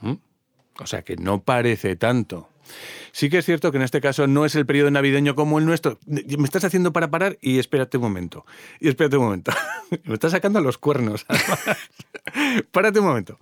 ¿Mm? 0.00 0.14
O 0.80 0.86
sea 0.86 1.02
que 1.02 1.16
no 1.16 1.42
parece 1.42 1.96
tanto. 1.96 2.48
Sí 3.12 3.30
que 3.30 3.38
es 3.38 3.44
cierto 3.44 3.70
que 3.70 3.76
en 3.76 3.82
este 3.82 4.00
caso 4.00 4.26
no 4.26 4.44
es 4.44 4.54
el 4.54 4.66
periodo 4.66 4.90
navideño 4.90 5.34
como 5.34 5.58
el 5.58 5.66
nuestro. 5.66 5.98
Me 6.06 6.44
estás 6.44 6.64
haciendo 6.64 6.92
para 6.92 7.10
parar 7.10 7.38
y 7.40 7.58
espérate 7.58 7.96
un 7.96 8.02
momento. 8.02 8.44
Y 8.80 8.88
espérate 8.88 9.16
un 9.16 9.24
momento. 9.24 9.52
Me 10.04 10.14
estás 10.14 10.32
sacando 10.32 10.60
los 10.60 10.78
cuernos. 10.78 11.26
Párate 12.72 13.00
un 13.00 13.06
momento. 13.06 13.38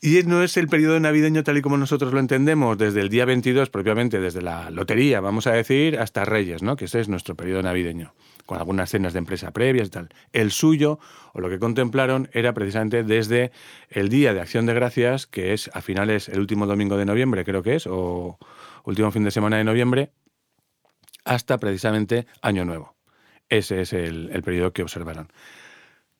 Y 0.00 0.22
no 0.24 0.42
es 0.42 0.58
el 0.58 0.68
periodo 0.68 1.00
navideño 1.00 1.42
tal 1.44 1.56
y 1.56 1.62
como 1.62 1.78
nosotros 1.78 2.12
lo 2.12 2.20
entendemos, 2.20 2.76
desde 2.76 3.00
el 3.00 3.08
día 3.08 3.24
22, 3.24 3.70
propiamente 3.70 4.20
desde 4.20 4.42
la 4.42 4.68
lotería, 4.68 5.20
vamos 5.20 5.46
a 5.46 5.52
decir, 5.52 5.98
hasta 5.98 6.26
Reyes, 6.26 6.62
¿no? 6.62 6.76
que 6.76 6.84
ese 6.84 7.00
es 7.00 7.08
nuestro 7.08 7.36
periodo 7.36 7.62
navideño, 7.62 8.12
con 8.46 8.58
algunas 8.58 8.90
cenas 8.90 9.12
de 9.12 9.18
empresa 9.20 9.52
previas 9.52 9.88
y 9.88 9.90
tal. 9.90 10.08
El 10.32 10.50
suyo, 10.50 10.98
o 11.32 11.40
lo 11.40 11.48
que 11.48 11.58
contemplaron, 11.58 12.28
era 12.32 12.52
precisamente 12.52 13.02
desde 13.02 13.52
el 13.90 14.08
Día 14.08 14.34
de 14.34 14.40
Acción 14.40 14.66
de 14.66 14.74
Gracias, 14.74 15.26
que 15.26 15.52
es 15.52 15.70
a 15.74 15.80
finales, 15.80 16.28
el 16.28 16.40
último 16.40 16.66
domingo 16.66 16.96
de 16.96 17.04
noviembre, 17.04 17.44
creo 17.44 17.62
que 17.62 17.76
es, 17.76 17.86
o 17.86 18.38
último 18.84 19.10
fin 19.10 19.24
de 19.24 19.30
semana 19.30 19.56
de 19.56 19.64
noviembre, 19.64 20.12
hasta 21.24 21.58
precisamente 21.58 22.26
Año 22.42 22.64
Nuevo. 22.64 22.94
Ese 23.48 23.80
es 23.80 23.92
el, 23.92 24.30
el 24.32 24.42
periodo 24.42 24.72
que 24.72 24.82
observaron. 24.82 25.28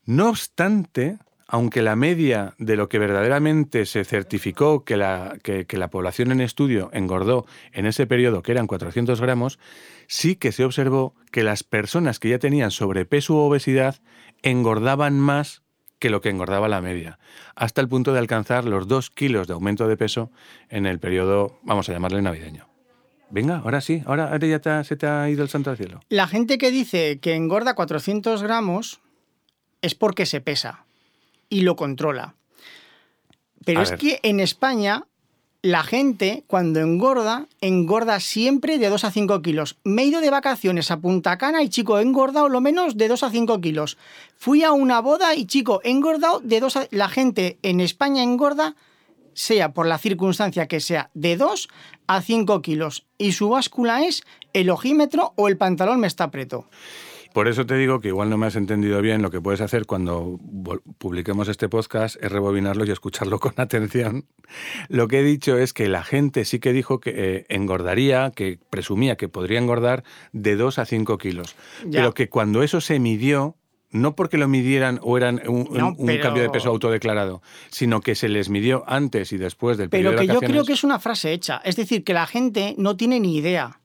No 0.05 0.29
obstante, 0.29 1.19
aunque 1.47 1.83
la 1.83 1.97
media 1.97 2.55
de 2.59 2.77
lo 2.77 2.89
que 2.89 2.99
verdaderamente 2.99 3.87
se 3.87 4.05
certificó 4.05 4.85
que 4.85 4.97
la, 4.97 5.37
que, 5.43 5.67
la, 5.73 5.89
población 5.89 6.33
en 6.33 6.41
estudio 6.41 6.91
engordó 6.93 7.47
en 7.73 7.87
ese 7.87 8.07
periodo, 8.07 8.43
que 8.43 8.53
eran 8.53 8.67
400 8.67 9.21
gramos, 9.21 9.59
sí 10.07 10.37
que 10.37 10.53
se 10.53 10.65
observó 10.65 11.15
que 11.31 11.43
las 11.43 11.63
personas 11.63 12.19
que 12.19 12.31
ya 12.31 12.39
tenían 12.39 12.71
sobrepeso 12.71 13.35
u 13.35 13.39
obesidad 13.39 13.97
engordaban 14.43 15.19
más 15.21 15.63
que 15.99 16.11
lo 16.11 16.21
que 16.21 16.31
engordaba 16.31 16.69
la 16.69 16.81
media, 16.81 17.19
hasta 17.55 17.81
el 17.81 17.89
punto 17.89 18.13
de 18.13 18.19
alcanzar 18.19 18.65
los 18.65 18.89
2 18.89 19.11
kilos 19.11 19.47
de 19.47 19.55
aumento 19.55 19.89
de 19.89 19.97
peso 19.97 20.31
en 20.69 20.87
el 20.87 20.99
periodo, 20.99 21.59
vamos 21.63 21.89
a 21.89 21.93
llamarle 21.93 22.21
navideño. 22.21 22.69
Venga, 23.31 23.59
ahora 23.59 23.81
sí, 23.81 24.03
ahora, 24.07 24.31
ahora 24.31 24.47
ya 24.47 24.85
se 24.85 24.97
te 24.97 25.07
ha 25.07 25.29
ido 25.31 25.43
el 25.43 25.49
santo 25.49 25.71
al 25.71 25.77
cielo. 25.77 26.01
La 26.09 26.27
gente 26.27 26.59
que 26.59 26.71
dice 26.71 27.19
que 27.21 27.35
engorda 27.35 27.75
400 27.75 28.43
gramos 28.43 29.01
es 29.81 29.95
porque 29.95 30.27
se 30.27 30.41
pesa 30.41 30.84
y 31.55 31.61
lo 31.61 31.77
controla. 31.77 32.35
Pero 33.65 33.79
A 33.79 33.83
es 33.85 33.91
ver. 33.91 33.99
que 34.01 34.21
en 34.25 34.41
España 34.41 35.07
la 35.63 35.85
gente 35.85 36.43
cuando 36.49 36.81
engorda, 36.81 37.47
engorda 37.61 38.19
siempre 38.19 38.79
de 38.79 38.89
2 38.89 39.05
a 39.05 39.13
5 39.13 39.41
kilos. 39.41 39.79
Me 39.85 40.03
he 40.03 40.07
ido 40.07 40.21
de 40.21 40.31
vacaciones 40.31 40.91
a 40.91 40.99
Punta 40.99 41.39
Cana 41.39 41.63
y 41.63 41.69
chico, 41.69 41.99
he 41.99 42.03
engordado 42.03 42.49
lo 42.49 42.61
menos 42.61 42.97
de 42.97 43.07
2 43.07 43.23
a 43.23 43.31
5 43.31 43.61
kilos. 43.61 43.97
Fui 44.37 44.65
a 44.65 44.73
una 44.73 45.01
boda 45.01 45.37
y 45.37 45.47
chico, 45.47 45.81
he 45.85 45.91
engordado 45.91 46.41
de 46.41 46.59
2 46.59 46.77
a... 46.77 46.89
La 46.91 47.09
gente 47.09 47.59
en 47.63 47.81
España 47.81 48.25
engorda, 48.25 48.75
sea 49.33 49.73
por 49.73 49.87
la 49.87 49.99
circunstancia 49.99 50.67
que 50.67 50.81
sea, 50.81 51.11
de 51.15 51.37
2 51.37 51.69
a 52.09 52.21
5 52.21 52.63
kilos. 52.63 53.07
Y 53.17 53.33
su 53.33 53.49
báscula 53.49 54.05
es 54.05 54.25
el 54.55 54.71
ojímetro 54.71 55.33
o 55.37 55.47
el 55.47 55.57
pantalón 55.57 56.01
me 56.01 56.09
está 56.09 56.33
preto. 56.33 56.67
Por 57.35 57.49
eso 57.49 57.67
te 57.67 57.75
digo 57.77 57.99
que 58.01 58.09
igual 58.09 58.31
no 58.31 58.39
me 58.39 58.47
has 58.47 58.55
entendido 58.55 59.03
bien. 59.03 59.21
Lo 59.21 59.33
que 59.33 59.41
puedes 59.41 59.61
hacer 59.61 59.87
cuando 59.87 60.39
publiquemos 60.99 61.49
este 61.49 61.69
podcast 61.69 62.15
es 62.23 62.31
rebobinarlo 62.31 62.85
y 62.85 62.93
escucharlo 62.93 63.41
con 63.41 63.55
atención. 63.57 64.27
Lo 64.89 65.09
que 65.09 65.19
he 65.19 65.23
dicho 65.25 65.59
es 65.59 65.73
que 65.73 65.89
la 65.89 66.05
gente 66.05 66.45
sí 66.45 66.61
que 66.61 66.73
dijo 66.73 67.01
que 67.01 67.13
eh, 67.17 67.47
engordaría, 67.49 68.31
que 68.31 68.61
presumía 68.71 69.17
que 69.17 69.29
podría 69.29 69.59
engordar 69.59 70.05
de 70.33 70.55
2 70.55 70.79
a 70.79 70.85
5 70.85 71.19
kilos. 71.19 71.57
Ya. 71.85 71.99
Pero 72.03 72.15
que 72.15 72.29
cuando 72.29 72.63
eso 72.63 72.81
se 72.81 73.01
midió, 73.01 73.57
no 73.91 74.15
porque 74.15 74.39
lo 74.39 74.47
midieran 74.47 75.01
o 75.03 75.17
eran 75.17 75.43
un, 75.49 75.67
No, 75.73 75.89
un 75.99 76.07
pero- 76.07 76.23
cambio 76.23 76.43
de 76.45 76.51
peso 76.51 76.69
autodeclarado, 76.69 77.43
sino 77.69 78.01
que 78.01 78.15
se 78.15 78.29
les 78.29 78.49
midió 78.49 78.85
antes 78.87 79.33
y 79.33 79.39
después 79.39 79.77
del 79.77 79.89
Pero 79.91 80.11
periodo 80.11 80.21
que 80.21 80.27
de 80.29 80.35
yo 80.35 80.41
creo 80.41 80.65
que 80.65 80.75
es 80.75 80.85
una 80.85 81.01
frase 81.01 81.33
hecha. 81.33 81.61
Es 81.65 81.75
decir, 81.75 82.05
que 82.05 82.15
la 82.15 82.29
gente 82.29 82.77
no 82.79 82.97
tiene 82.97 83.19
ni 83.19 83.37
idea. 83.37 83.81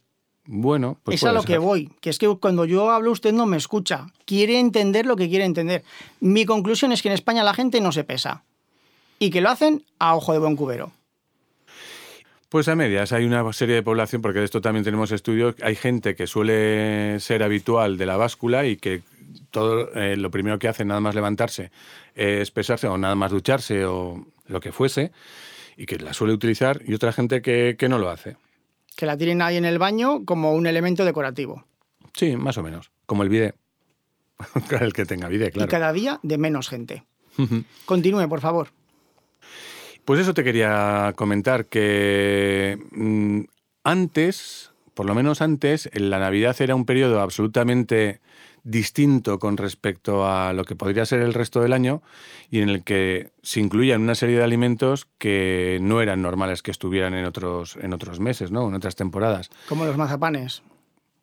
Bueno, 0.51 0.97
pues 1.03 1.17
es 1.17 1.23
a 1.25 1.31
lo 1.31 1.43
que 1.43 1.59
voy. 1.59 1.91
Que 2.01 2.09
es 2.09 2.17
que 2.17 2.27
cuando 2.27 2.65
yo 2.65 2.89
hablo 2.89 3.11
usted 3.11 3.31
no 3.31 3.45
me 3.45 3.55
escucha. 3.55 4.07
Quiere 4.25 4.59
entender 4.59 5.05
lo 5.05 5.15
que 5.15 5.29
quiere 5.29 5.45
entender. 5.45 5.83
Mi 6.21 6.43
conclusión 6.45 6.91
es 6.91 7.03
que 7.03 7.09
en 7.09 7.13
España 7.13 7.43
la 7.43 7.53
gente 7.53 7.79
no 7.81 7.91
se 7.91 8.03
pesa. 8.03 8.43
Y 9.19 9.29
que 9.29 9.41
lo 9.41 9.49
hacen 9.49 9.83
a 9.99 10.15
ojo 10.15 10.33
de 10.33 10.39
buen 10.39 10.55
cubero. 10.55 10.91
Pues 12.49 12.67
a 12.67 12.75
medias, 12.75 13.11
hay 13.11 13.25
una 13.25 13.53
serie 13.53 13.75
de 13.75 13.83
población, 13.83 14.23
porque 14.23 14.39
de 14.39 14.45
esto 14.45 14.59
también 14.59 14.83
tenemos 14.83 15.11
estudios, 15.11 15.53
hay 15.61 15.75
gente 15.75 16.15
que 16.15 16.25
suele 16.25 17.19
ser 17.19 17.43
habitual 17.43 17.99
de 17.99 18.07
la 18.07 18.17
báscula 18.17 18.65
y 18.65 18.77
que 18.77 19.03
todo 19.51 19.93
eh, 19.93 20.17
lo 20.17 20.31
primero 20.31 20.57
que 20.57 20.67
hace 20.67 20.83
nada 20.83 20.99
más 20.99 21.13
levantarse 21.13 21.69
es 22.15 22.49
pesarse 22.49 22.87
o 22.87 22.97
nada 22.97 23.13
más 23.13 23.29
ducharse 23.29 23.85
o 23.85 24.25
lo 24.47 24.59
que 24.59 24.71
fuese 24.71 25.11
y 25.77 25.85
que 25.85 25.99
la 25.99 26.13
suele 26.13 26.33
utilizar 26.33 26.81
y 26.87 26.95
otra 26.95 27.11
gente 27.11 27.43
que, 27.43 27.75
que 27.77 27.87
no 27.87 27.99
lo 27.99 28.09
hace. 28.09 28.35
Que 28.99 29.05
la 29.05 29.15
tienen 29.15 29.41
ahí 29.41 29.55
en 29.55 29.63
el 29.63 29.79
baño 29.79 30.25
como 30.25 30.51
un 30.51 30.67
elemento 30.67 31.05
decorativo. 31.05 31.63
Sí, 32.13 32.35
más 32.35 32.57
o 32.57 32.63
menos, 32.63 32.91
como 33.05 33.23
el 33.23 33.29
bide. 33.29 33.53
el 34.81 34.91
que 34.91 35.05
tenga 35.05 35.29
bide, 35.29 35.47
Y 35.47 35.51
claro. 35.51 35.69
cada 35.69 35.93
día 35.93 36.19
de 36.21 36.37
menos 36.37 36.67
gente. 36.67 37.05
Continúe, 37.85 38.27
por 38.27 38.41
favor. 38.41 38.67
Pues 40.03 40.19
eso 40.19 40.33
te 40.33 40.43
quería 40.43 41.13
comentar, 41.15 41.67
que 41.67 42.77
mm, 42.91 43.43
antes, 43.85 44.71
por 44.95 45.05
lo 45.05 45.15
menos 45.15 45.41
antes, 45.41 45.89
en 45.93 46.09
la 46.09 46.19
Navidad 46.19 46.57
era 46.59 46.75
un 46.75 46.83
periodo 46.83 47.21
absolutamente 47.21 48.19
distinto 48.63 49.39
con 49.39 49.57
respecto 49.57 50.27
a 50.27 50.53
lo 50.53 50.63
que 50.63 50.75
podría 50.75 51.05
ser 51.05 51.21
el 51.21 51.33
resto 51.33 51.61
del 51.61 51.73
año 51.73 52.01
y 52.49 52.59
en 52.59 52.69
el 52.69 52.83
que 52.83 53.31
se 53.41 53.59
incluían 53.59 54.01
una 54.01 54.15
serie 54.15 54.37
de 54.37 54.43
alimentos 54.43 55.07
que 55.17 55.79
no 55.81 56.01
eran 56.01 56.21
normales 56.21 56.61
que 56.61 56.71
estuvieran 56.71 57.13
en 57.13 57.25
otros, 57.25 57.77
en 57.81 57.93
otros 57.93 58.19
meses, 58.19 58.51
¿no? 58.51 58.67
en 58.67 58.75
otras 58.75 58.95
temporadas. 58.95 59.49
Como 59.67 59.85
los 59.85 59.97
mazapanes. 59.97 60.63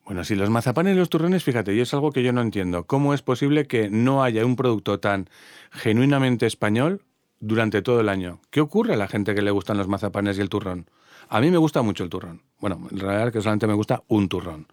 Bueno, 0.05 0.23
si 0.23 0.35
los 0.35 0.49
mazapanes 0.49 0.95
y 0.95 0.97
los 0.97 1.09
turrones, 1.09 1.43
fíjate, 1.43 1.75
y 1.75 1.81
es 1.81 1.93
algo 1.93 2.11
que 2.13 2.23
yo 2.23 2.31
no 2.31 2.39
entiendo. 2.39 2.85
¿Cómo 2.85 3.13
es 3.13 3.21
posible 3.21 3.67
que 3.67 3.89
no 3.89 4.23
haya 4.23 4.45
un 4.45 4.55
producto 4.55 5.01
tan 5.01 5.29
genuinamente 5.69 6.45
español 6.45 7.01
durante 7.41 7.81
todo 7.81 7.99
el 7.99 8.07
año? 8.07 8.39
¿Qué 8.49 8.61
ocurre 8.61 8.93
a 8.93 8.97
la 8.97 9.09
gente 9.09 9.35
que 9.35 9.41
le 9.41 9.51
gustan 9.51 9.77
los 9.77 9.89
mazapanes 9.89 10.37
y 10.37 10.41
el 10.41 10.47
turrón? 10.47 10.89
A 11.27 11.41
mí 11.41 11.51
me 11.51 11.57
gusta 11.57 11.81
mucho 11.81 12.05
el 12.05 12.09
turrón. 12.09 12.41
Bueno, 12.61 12.87
en 12.89 12.99
realidad 12.99 13.33
que 13.33 13.41
solamente 13.41 13.67
me 13.67 13.73
gusta 13.73 14.03
un 14.07 14.29
turrón. 14.29 14.67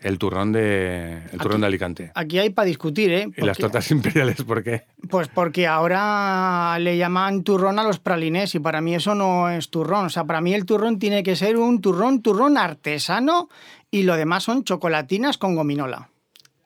El 0.00 0.18
turrón 0.18 0.52
de, 0.52 1.22
el 1.32 1.38
turrón 1.38 1.60
de 1.60 1.66
Alicante. 1.66 2.12
Aquí 2.14 2.38
hay 2.38 2.50
para 2.50 2.66
discutir, 2.66 3.12
¿eh? 3.12 3.28
Y 3.36 3.42
las 3.42 3.58
tortas 3.58 3.90
imperiales, 3.90 4.42
¿por 4.42 4.62
qué? 4.62 4.84
Pues 5.08 5.28
porque 5.28 5.66
ahora 5.66 6.78
le 6.78 6.96
llaman 6.96 7.42
turrón 7.42 7.78
a 7.78 7.84
los 7.84 7.98
pralinés 7.98 8.54
y 8.54 8.60
para 8.60 8.80
mí 8.80 8.94
eso 8.94 9.14
no 9.14 9.48
es 9.48 9.70
turrón. 9.70 10.06
O 10.06 10.10
sea, 10.10 10.24
para 10.24 10.40
mí 10.40 10.54
el 10.54 10.64
turrón 10.64 10.98
tiene 10.98 11.22
que 11.22 11.36
ser 11.36 11.56
un 11.56 11.80
turrón, 11.80 12.22
turrón 12.22 12.58
artesano 12.58 13.48
y 13.90 14.02
lo 14.02 14.16
demás 14.16 14.44
son 14.44 14.64
chocolatinas 14.64 15.38
con 15.38 15.54
gominola. 15.54 16.10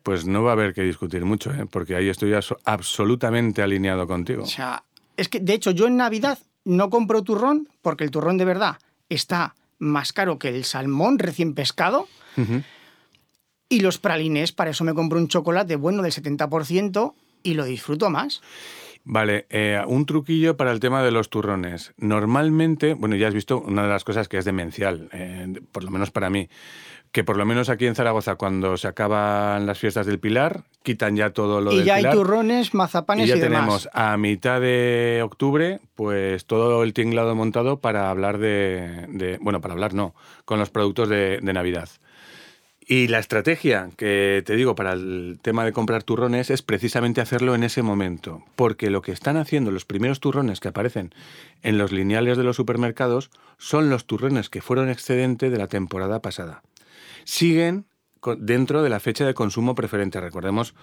Pues 0.02 0.26
no 0.26 0.42
va 0.42 0.50
a 0.50 0.52
haber 0.54 0.72
que 0.72 0.82
discutir 0.82 1.24
mucho, 1.24 1.52
¿eh? 1.52 1.66
porque 1.70 1.94
ahí 1.94 2.08
estoy 2.08 2.32
absolutamente 2.64 3.62
alineado 3.62 4.06
contigo. 4.06 4.44
O 4.44 4.46
sea, 4.46 4.84
es 5.16 5.28
que 5.28 5.40
de 5.40 5.52
hecho 5.52 5.70
yo 5.70 5.86
en 5.86 5.96
Navidad 5.96 6.38
no 6.64 6.88
compro 6.88 7.22
turrón 7.22 7.68
porque 7.82 8.04
el 8.04 8.10
turrón 8.10 8.38
de 8.38 8.46
verdad 8.46 8.78
está 9.08 9.54
más 9.78 10.12
caro 10.12 10.38
que 10.38 10.48
el 10.48 10.64
salmón 10.64 11.18
recién 11.18 11.54
pescado. 11.54 12.06
Y 13.70 13.80
los 13.80 13.96
pralinés, 13.98 14.52
para 14.52 14.70
eso 14.72 14.84
me 14.84 14.92
compro 14.92 15.18
un 15.18 15.28
chocolate 15.28 15.76
bueno 15.76 16.02
del 16.02 16.12
70% 16.12 17.14
y 17.42 17.54
lo 17.54 17.64
disfruto 17.64 18.10
más. 18.10 18.42
Vale, 19.04 19.46
eh, 19.48 19.80
un 19.86 20.04
truquillo 20.04 20.58
para 20.58 20.72
el 20.72 20.80
tema 20.80 21.02
de 21.02 21.10
los 21.10 21.30
turrones. 21.30 21.94
Normalmente, 21.96 22.92
bueno, 22.92 23.16
ya 23.16 23.28
has 23.28 23.34
visto 23.34 23.58
una 23.58 23.82
de 23.84 23.88
las 23.88 24.04
cosas 24.04 24.28
que 24.28 24.36
es 24.36 24.44
demencial, 24.44 25.08
eh, 25.12 25.54
por 25.72 25.84
lo 25.84 25.90
menos 25.90 26.10
para 26.10 26.28
mí, 26.28 26.50
que 27.10 27.24
por 27.24 27.36
lo 27.38 27.46
menos 27.46 27.70
aquí 27.70 27.86
en 27.86 27.94
Zaragoza, 27.94 28.34
cuando 28.34 28.76
se 28.76 28.88
acaban 28.88 29.64
las 29.66 29.78
fiestas 29.78 30.04
del 30.06 30.18
Pilar, 30.20 30.64
quitan 30.82 31.16
ya 31.16 31.30
todo 31.30 31.60
lo 31.62 31.72
y 31.72 31.78
del 31.78 31.86
ya 31.86 31.96
Pilar. 31.96 32.12
hay 32.12 32.18
turrones, 32.18 32.74
mazapanes 32.74 33.26
y 33.26 33.30
y, 33.30 33.34
ya 33.34 33.40
tenemos 33.40 33.84
demás. 33.84 33.88
a 33.94 34.16
mitad 34.18 34.60
de 34.60 35.22
octubre, 35.24 35.80
pues 35.94 36.44
todo 36.44 36.82
el 36.82 36.92
tinglado 36.92 37.34
montado 37.34 37.80
para 37.80 38.10
hablar 38.10 38.36
de, 38.38 39.06
de- 39.08 39.38
bueno, 39.40 39.60
para 39.62 39.72
hablar 39.74 39.94
no, 39.94 40.14
con 40.44 40.58
los 40.58 40.68
productos 40.70 41.08
de, 41.08 41.38
de 41.40 41.52
Navidad. 41.54 41.88
Y 42.92 43.06
la 43.06 43.20
estrategia 43.20 43.88
que 43.96 44.42
te 44.44 44.56
digo 44.56 44.74
para 44.74 44.94
el 44.94 45.38
tema 45.40 45.64
de 45.64 45.72
comprar 45.72 46.02
turrones 46.02 46.50
es 46.50 46.62
precisamente 46.62 47.20
hacerlo 47.20 47.54
en 47.54 47.62
ese 47.62 47.84
momento, 47.84 48.42
porque 48.56 48.90
lo 48.90 49.00
que 49.00 49.12
están 49.12 49.36
haciendo 49.36 49.70
los 49.70 49.84
primeros 49.84 50.18
turrones 50.18 50.58
que 50.58 50.66
aparecen 50.66 51.14
en 51.62 51.78
los 51.78 51.92
lineales 51.92 52.36
de 52.36 52.42
los 52.42 52.56
supermercados 52.56 53.30
son 53.58 53.90
los 53.90 54.06
turrones 54.06 54.50
que 54.50 54.60
fueron 54.60 54.88
excedente 54.88 55.50
de 55.50 55.58
la 55.58 55.68
temporada 55.68 56.20
pasada. 56.20 56.64
Siguen 57.22 57.86
dentro 58.38 58.82
de 58.82 58.90
la 58.90 58.98
fecha 58.98 59.24
de 59.24 59.34
consumo 59.34 59.76
preferente. 59.76 60.20
Recordemos, 60.20 60.74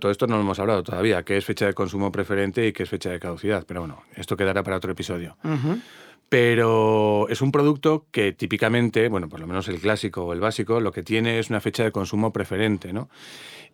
todo 0.00 0.10
esto 0.10 0.26
no 0.26 0.34
lo 0.34 0.42
hemos 0.42 0.58
hablado 0.58 0.82
todavía, 0.82 1.22
qué 1.22 1.36
es 1.36 1.44
fecha 1.44 1.66
de 1.66 1.72
consumo 1.72 2.10
preferente 2.10 2.66
y 2.66 2.72
qué 2.72 2.82
es 2.82 2.88
fecha 2.88 3.10
de 3.10 3.20
caducidad, 3.20 3.64
pero 3.64 3.82
bueno, 3.82 4.02
esto 4.16 4.36
quedará 4.36 4.64
para 4.64 4.78
otro 4.78 4.90
episodio. 4.90 5.36
Pero 6.28 7.26
es 7.30 7.40
un 7.40 7.52
producto 7.52 8.06
que 8.10 8.32
típicamente, 8.32 9.08
bueno, 9.08 9.28
por 9.28 9.40
lo 9.40 9.46
menos 9.46 9.68
el 9.68 9.80
clásico 9.80 10.24
o 10.24 10.32
el 10.32 10.40
básico, 10.40 10.80
lo 10.80 10.92
que 10.92 11.02
tiene 11.02 11.38
es 11.38 11.48
una 11.48 11.60
fecha 11.60 11.84
de 11.84 11.92
consumo 11.92 12.32
preferente, 12.32 12.92
¿no? 12.92 13.08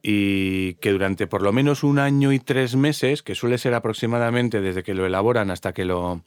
Y 0.03 0.75
que 0.75 0.93
durante 0.93 1.27
por 1.27 1.43
lo 1.43 1.53
menos 1.53 1.83
un 1.83 1.99
año 1.99 2.33
y 2.33 2.39
tres 2.39 2.77
meses, 2.77 3.23
que 3.23 3.35
suele 3.35 3.59
ser 3.59 3.75
aproximadamente 3.75 4.61
desde 4.61 4.83
que 4.83 4.95
lo 4.95 5.05
elaboran 5.07 5.51
hasta 5.51 5.73
que 5.73 5.85
lo 5.85 6.23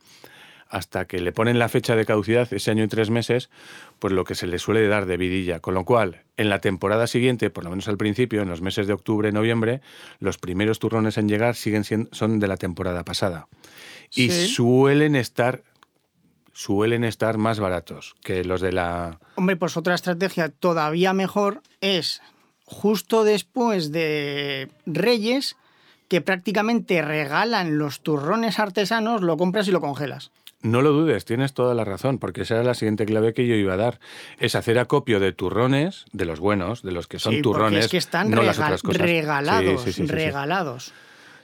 hasta 0.69 1.05
que 1.05 1.22
le 1.22 1.31
ponen 1.31 1.60
la 1.60 1.69
fecha 1.69 1.96
de 1.96 2.05
caducidad, 2.05 2.51
ese 2.51 2.72
año 2.72 2.84
y 2.84 2.88
tres 2.89 3.10
meses, 3.10 3.50
pues 4.00 4.12
lo 4.12 4.25
que 4.25 4.36
se 4.36 4.48
le 4.48 4.60
suele 4.60 4.86
dar 4.89 5.05
de 5.05 5.15
vidilla. 5.15 5.62
Con 5.62 5.74
lo 5.75 5.86
cual, 5.86 6.24
en 6.36 6.50
la 6.50 6.60
temporada 6.60 7.07
siguiente, 7.07 7.50
por 7.50 7.63
lo 7.63 7.69
menos 7.69 7.88
al 7.88 7.96
principio, 7.96 8.41
en 8.41 8.50
los 8.50 8.62
meses 8.62 8.86
de 8.86 8.91
octubre, 8.91 9.31
noviembre, 9.31 9.79
los 10.19 10.38
primeros 10.38 10.79
turrones 10.79 11.17
en 11.17 11.29
llegar 11.29 11.55
siguen 11.55 11.86
siendo, 11.86 12.10
son 12.13 12.39
de 12.39 12.48
la 12.48 12.57
temporada 12.57 13.05
pasada. 13.05 13.48
Y 14.13 14.29
Sí. 14.29 14.48
suelen 14.50 15.15
estar 15.15 15.63
suelen 16.58 17.04
estar 17.04 17.38
más 17.38 17.60
baratos 17.60 18.16
que 18.24 18.44
los 18.44 18.62
de 18.62 18.72
la... 18.72 19.20
Hombre, 19.36 19.58
pues 19.58 19.78
otra 19.78 19.94
estrategia 19.94 20.50
todavía 20.50 21.14
mejor 21.14 21.62
es 21.82 22.20
justo 22.66 23.24
después 23.24 23.92
de 23.92 24.68
Reyes, 24.88 25.56
que 26.08 26.20
prácticamente 26.22 27.04
regalan 27.04 27.78
los 27.78 28.02
turrones 28.02 28.58
artesanos, 28.58 29.22
lo 29.22 29.38
compras 29.38 29.68
y 29.68 29.72
lo 29.72 29.82
congelas. 29.82 30.32
No 30.64 30.82
lo 30.82 30.92
dudes, 30.94 31.26
tienes 31.26 31.54
toda 31.54 31.76
la 31.76 31.86
razón, 31.86 32.18
porque 32.18 32.42
esa 32.42 32.56
era 32.56 32.64
la 32.64 32.74
siguiente 32.74 33.06
clave 33.06 33.36
que 33.36 33.46
yo 33.46 33.54
iba 33.54 33.76
a 33.76 33.78
dar. 33.78 34.00
Es 34.40 34.56
hacer 34.56 34.80
acopio 34.80 35.20
de 35.20 35.34
turrones, 35.34 36.06
de 36.12 36.26
los 36.26 36.40
buenos, 36.40 36.82
de 36.82 36.92
los 36.92 37.06
que 37.06 37.20
son 37.20 37.36
Sí, 37.36 37.42
turrones, 37.44 37.86
es 37.86 37.92
que 37.92 37.98
están 37.98 38.32
no 38.32 38.42
las 38.42 38.58
otras 38.58 38.82
cosas. 38.82 39.00
regalados, 39.00 39.84
sí, 39.84 39.94
sí. 39.94 40.08
regalados. 40.08 40.92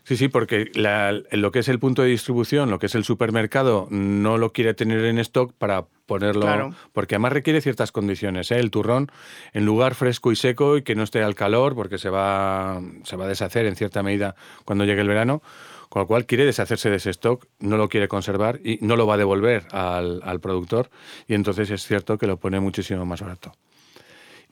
Sí, 0.05 0.17
sí, 0.17 0.27
porque 0.27 0.69
la- 0.74 1.13
lo 1.31 1.51
que 1.51 1.60
es 1.60 1.69
el 1.69 1.79
punto 1.79 2.01
de 2.01 2.10
distribución, 2.10 2.69
lo 2.69 2.77
que 2.77 2.88
es 2.88 2.95
el 2.95 3.05
supermercado, 3.05 3.88
no 3.89 4.38
lo 4.38 4.51
quiere 4.51 4.74
tener 4.74 5.05
en 5.05 5.17
stock 5.19 5.53
para 5.53 5.86
ponerlo, 6.05 6.41
Claro. 6.41 6.75
porque 6.91 7.15
además 7.15 7.31
requiere 7.31 7.62
ciertas 7.62 7.93
condiciones. 7.93 8.51
¿eh? 8.51 8.60
El 8.60 8.69
turrón, 8.69 9.10
en 9.53 9.65
lugar 9.65 9.95
fresco 9.95 10.31
y 10.33 10.36
seco 10.36 10.75
y 10.75 10.81
que 10.81 10.95
no 10.95 11.03
esté 11.03 11.24
al 11.24 11.36
calor, 11.36 11.74
porque 11.75 11.98
se 11.98 12.10
va, 12.10 12.81
se 13.03 13.15
va 13.15 13.25
a 13.25 13.27
deshacer 13.29 13.65
en 13.65 13.77
cierta 13.77 14.03
medida 14.03 14.36
cuando 14.65 14.83
llegue 14.83 15.01
el 15.01 15.07
verano, 15.07 15.41
con 15.88 16.01
lo 16.01 16.07
cual 16.07 16.25
quiere 16.25 16.43
deshacerse 16.45 16.89
de 16.89 16.98
ese 16.98 17.12
stock, 17.12 17.45
no 17.60 17.77
lo 17.77 17.88
quiere 17.88 18.07
conservar 18.10 18.60
y 18.63 18.79
no 18.81 18.98
lo 18.98 19.07
va 19.07 19.13
a 19.13 19.17
devolver 19.17 19.67
al, 19.72 20.19
al 20.24 20.39
productor, 20.41 20.89
y 21.27 21.33
entonces 21.36 21.69
es 21.69 21.86
cierto 21.88 22.17
que 22.17 22.27
lo 22.27 22.36
pone 22.38 22.60
muchísimo 22.60 23.05
más 23.05 23.22
barato. 23.22 23.53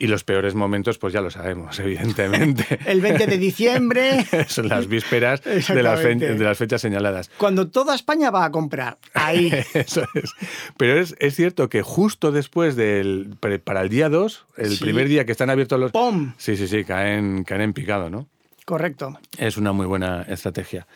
Y 0.03 0.07
los 0.07 0.23
peores 0.23 0.55
momentos, 0.55 0.97
pues 0.97 1.13
ya 1.13 1.21
lo 1.21 1.29
sabemos, 1.29 1.77
evidentemente. 2.15 2.79
El 2.87 3.01
20 3.01 3.27
de 3.27 3.37
diciembre, 3.37 4.25
Son 4.47 4.67
las 4.67 4.87
vísperas 4.87 5.43
de 5.43 5.83
las, 5.83 6.01
de 6.01 6.55
fechas 6.55 6.81
señaladas. 6.81 7.29
cuando 7.37 7.69
toda 7.69 7.93
España 7.93 8.31
va 8.31 8.45
a 8.45 8.49
comprar. 8.51 8.97
Ahí. 9.13 9.51
Eso 9.75 10.03
es. 10.15 10.31
Pero 10.77 10.99
es, 10.99 11.15
es 11.19 11.35
cierto 11.35 11.69
que 11.69 11.83
justo 11.83 12.31
después 12.31 12.75
del. 12.75 13.37
para 13.63 13.81
el 13.81 13.89
día 13.89 14.09
2, 14.09 14.47
el 14.57 14.71
Sí. 14.77 14.83
primer 14.83 15.07
día 15.07 15.25
que 15.25 15.33
están 15.33 15.51
abiertos 15.51 15.79
los. 15.79 15.91
¡Pum! 15.91 16.33
Sí, 16.37 16.57
sí, 16.57 16.67
sí, 16.67 16.83
caen, 16.83 17.43
caen 17.43 17.61
en 17.61 17.73
picado, 17.73 18.09
¿no? 18.09 18.27
Correcto. 18.65 19.19
Es 19.37 19.57
una 19.57 19.71
muy 19.71 19.85
buena 19.85 20.23
estrategia. 20.23 20.87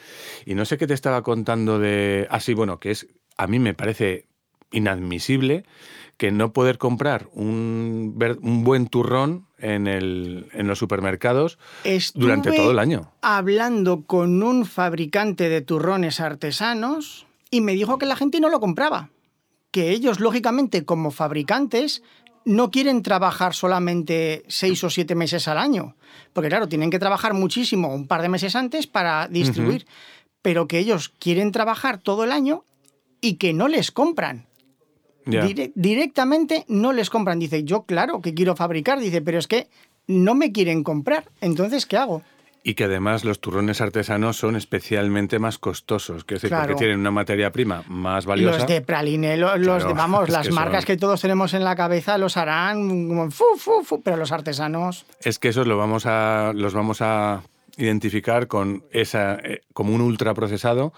Y 0.47 0.55
no 0.55 0.65
sé 0.65 0.77
qué 0.79 0.88
te 0.88 0.95
estaba 0.95 1.21
contando 1.21 1.77
de. 1.77 2.25
Ah, 2.31 2.39
sí, 2.39 2.55
bueno, 2.55 2.79
que 2.79 2.89
es. 2.89 3.05
A 3.38 3.45
mí 3.45 3.59
me 3.59 3.75
parece 3.75 4.25
inadmisible 4.72 5.65
que 6.17 6.31
no 6.31 6.53
poder 6.53 6.77
comprar 6.77 7.27
un, 7.34 8.17
un 8.41 8.63
buen 8.63 8.88
turrón 8.88 9.48
en, 9.57 9.88
el, 9.88 10.48
en 10.53 10.67
los 10.67 10.79
supermercados 10.79 11.57
durante 12.13 12.51
todo 12.51 12.72
el 12.72 12.79
año. 12.79 13.12
Hablando 13.22 14.05
con 14.05 14.41
un 14.41 14.65
fabricante 14.65 15.50
de 15.50 15.62
turrones 15.62 16.19
artesanos 16.19 17.25
y 17.51 17.62
me 17.62 17.74
dijo 17.74 17.98
que 17.98 18.05
la 18.05 18.15
gente 18.15 18.39
no 18.39 18.50
lo 18.50 18.60
compraba. 18.60 19.10
Que 19.72 19.89
ellos, 19.89 20.22
lógicamente, 20.22 20.86
como 20.86 21.11
fabricantes, 21.11 22.01
no 22.46 22.72
quieren 22.72 23.01
trabajar 23.01 23.53
solamente 23.53 24.46
seis 24.48 24.81
o 24.85 24.89
siete 24.89 25.16
meses 25.16 25.50
al 25.50 25.57
año. 25.57 25.98
Porque, 26.31 26.50
claro, 26.50 26.70
tienen 26.70 26.92
que 26.92 27.00
trabajar 27.00 27.33
muchísimo 27.33 27.94
un 27.94 28.07
par 28.07 28.22
de 28.22 28.29
meses 28.29 28.55
antes 28.55 28.87
para 28.87 29.27
distribuir. 29.27 29.85
Pero 30.42 30.68
que 30.68 30.79
ellos 30.79 31.09
quieren 31.09 31.51
trabajar 31.51 31.98
todo 31.98 32.24
el 32.24 32.31
año 32.31 32.63
y 33.20 33.33
que 33.33 33.51
no 33.51 33.68
les 33.68 33.92
compran. 33.92 34.48
Directamente 35.75 36.66
no 36.68 36.94
les 36.94 37.09
compran. 37.09 37.40
Dice, 37.40 37.64
yo 37.64 37.83
claro 37.83 38.22
que 38.22 38.33
quiero 38.33 38.55
fabricar. 38.55 39.00
Dice, 39.00 39.22
pero 39.22 39.40
es 39.40 39.48
que 39.48 39.68
no 40.07 40.35
me 40.35 40.51
quieren 40.51 40.83
comprar. 40.83 41.25
Entonces, 41.42 41.85
¿qué 41.85 41.98
hago? 41.98 42.22
Y 42.64 42.74
que 42.74 42.85
además 42.85 43.24
los 43.24 43.40
turrones 43.42 43.79
artesanos 43.79 44.38
son 44.38 44.55
especialmente 44.55 45.38
más 45.38 45.59
costosos, 45.59 46.24
que 46.24 46.35
decir, 46.35 46.50
Claro. 46.50 46.70
porque 46.70 46.79
tienen 46.79 47.00
una 47.00 47.11
materia 47.11 47.51
prima 47.51 47.83
más 47.88 48.25
valiosa. 48.25 48.57
Los 48.57 48.68
de 48.68 48.81
Praline, 48.81 49.38
lo- 49.38 49.55
los, 49.57 49.83
Claro, 49.83 49.88
de, 49.90 49.94
vamos, 50.01 50.24
es 50.27 50.33
las 50.33 50.48
que 50.48 50.53
marcas 50.53 50.81
son- 50.83 50.88
que 50.88 50.98
todos 50.98 51.22
tenemos 51.22 51.53
en 51.53 51.64
la 51.64 51.75
cabeza 51.75 52.18
los 52.18 52.38
harán 52.38 53.07
como 53.07 53.29
fu, 53.29 53.44
fu, 53.57 53.83
fu, 53.83 54.01
pero 54.01 54.18
los 54.18 54.31
artesanos. 54.31 55.05
Es 55.22 55.38
que 55.38 55.50
esos 55.50 55.68
lo 55.68 55.77
vamos 55.77 56.07
a, 56.07 56.53
los 56.55 56.74
vamos 56.74 57.03
a 57.03 57.44
identificar 57.77 58.48
con 58.48 58.83
esa, 58.92 59.35
eh, 59.35 59.61
como 59.74 59.94
un 59.94 60.01
ultraprocesado 60.01 60.92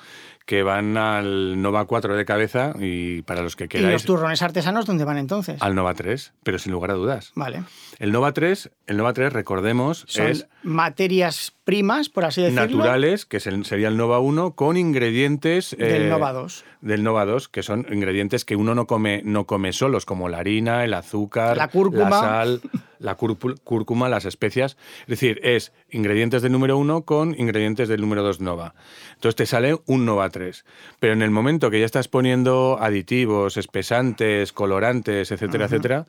que 0.48 0.64
van 0.64 0.96
al 0.96 1.62
Nova 1.62 1.84
4 1.86 2.16
de 2.16 2.24
cabeza 2.24 2.74
y 2.80 3.22
para 3.24 3.42
los 3.42 3.58
que 3.58 3.66
¿Y 3.66 3.68
los 3.68 3.82
queráis 3.82 4.04
turrones 4.06 4.42
artesanos 4.42 4.86
dónde 4.86 5.04
van 5.04 5.18
entonces? 5.18 5.62
al 5.62 5.76
Nova 5.76 5.94
3, 5.94 6.34
pero 6.42 6.58
sin 6.58 6.72
lugar 6.72 6.92
a 6.92 6.94
dudas. 6.94 7.34
Vale. 7.36 7.64
El 8.00 8.14
Nova 8.14 8.32
3, 8.32 8.72
el 8.88 8.96
Nova 8.98 9.14
3 9.14 9.34
recordemos, 9.34 10.06
Son 10.08 10.28
es 10.28 10.48
materias 10.64 11.54
primas, 11.66 12.08
por 12.08 12.24
así 12.24 12.42
decirlo, 12.42 12.62
naturales, 12.62 13.26
que 13.26 13.42
sería 13.42 13.90
el 13.90 13.98
Nova 13.98 14.20
1, 14.20 14.56
con 14.56 14.78
ingredientes... 14.78 15.76
del 15.78 16.04
eh, 16.04 16.10
Nova 16.10 16.32
2. 16.32 16.64
Del 16.80 17.04
Nova 17.04 17.26
2, 17.26 17.50
que 17.50 17.64
son 17.64 17.86
ingredientes 17.92 18.46
que 18.46 18.56
uno 18.56 18.76
no 18.76 18.88
come, 18.88 19.22
no 19.26 19.46
come 19.46 19.74
solos, 19.74 20.06
como 20.06 20.30
la 20.30 20.40
harina, 20.40 20.86
el 20.86 20.94
azúcar, 20.94 21.58
La 21.58 21.68
cúrcuma. 21.68 22.10
la 22.10 22.20
sal, 22.22 22.62
la 23.00 23.16
cúrcuma, 23.16 24.08
las 24.08 24.24
especias. 24.24 24.78
Es 25.02 25.08
decir, 25.08 25.42
es 25.44 25.74
ingredientes 25.90 26.42
del 26.42 26.54
número 26.54 26.78
1 26.78 27.02
con 27.04 27.36
ingredientes 27.38 27.90
del 27.90 28.00
número 28.00 28.24
2 28.24 28.40
Nova. 28.40 28.74
Entonces 29.16 29.36
te 29.36 29.46
sale 29.46 29.78
un 29.86 30.06
Nova 30.06 30.30
3. 30.30 30.64
Pero 31.00 31.12
en 31.12 31.22
el 31.22 31.32
momento 31.32 31.70
que 31.70 31.82
ya 31.82 31.86
estás 31.86 32.08
poniendo 32.08 32.78
aditivos, 32.80 33.58
espesantes, 33.58 34.54
colorantes, 34.54 35.32
etcétera, 35.32 35.66
etcétera, 35.66 36.06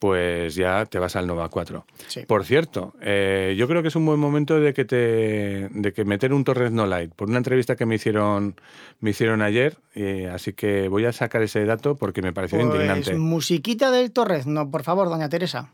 pues 0.00 0.54
ya 0.56 0.86
te 0.86 0.98
vas 0.98 1.14
al 1.14 1.26
Nova 1.28 1.48
4. 1.48 1.84
Sí. 2.08 2.24
Por 2.26 2.44
cierto, 2.44 2.94
eh, 3.00 3.54
yo 3.56 3.68
creo 3.68 3.82
que 3.82 3.88
es 3.88 3.96
un 3.96 4.06
buen 4.06 4.18
momento 4.18 4.58
de 4.58 4.72
que 4.74 4.84
te 4.84 5.68
de 5.68 5.92
que 5.92 6.04
meter 6.04 6.32
un 6.32 6.42
Torres 6.42 6.72
No 6.72 6.86
Light 6.86 7.12
por 7.14 7.28
una 7.28 7.36
entrevista 7.38 7.76
que 7.76 7.84
me 7.86 7.94
hicieron 7.96 8.56
me 8.98 9.10
hicieron 9.10 9.42
ayer, 9.42 9.76
eh, 9.94 10.28
así 10.32 10.54
que 10.54 10.88
voy 10.88 11.04
a 11.04 11.12
sacar 11.12 11.42
ese 11.42 11.64
dato 11.66 11.96
porque 11.96 12.22
me 12.22 12.32
pareció 12.32 12.58
Pues, 12.58 12.66
indignante. 12.72 13.14
musiquita 13.14 13.90
del 13.90 14.10
Torres, 14.10 14.46
no, 14.46 14.70
por 14.70 14.82
favor, 14.82 15.08
doña 15.10 15.28
Teresa. 15.28 15.70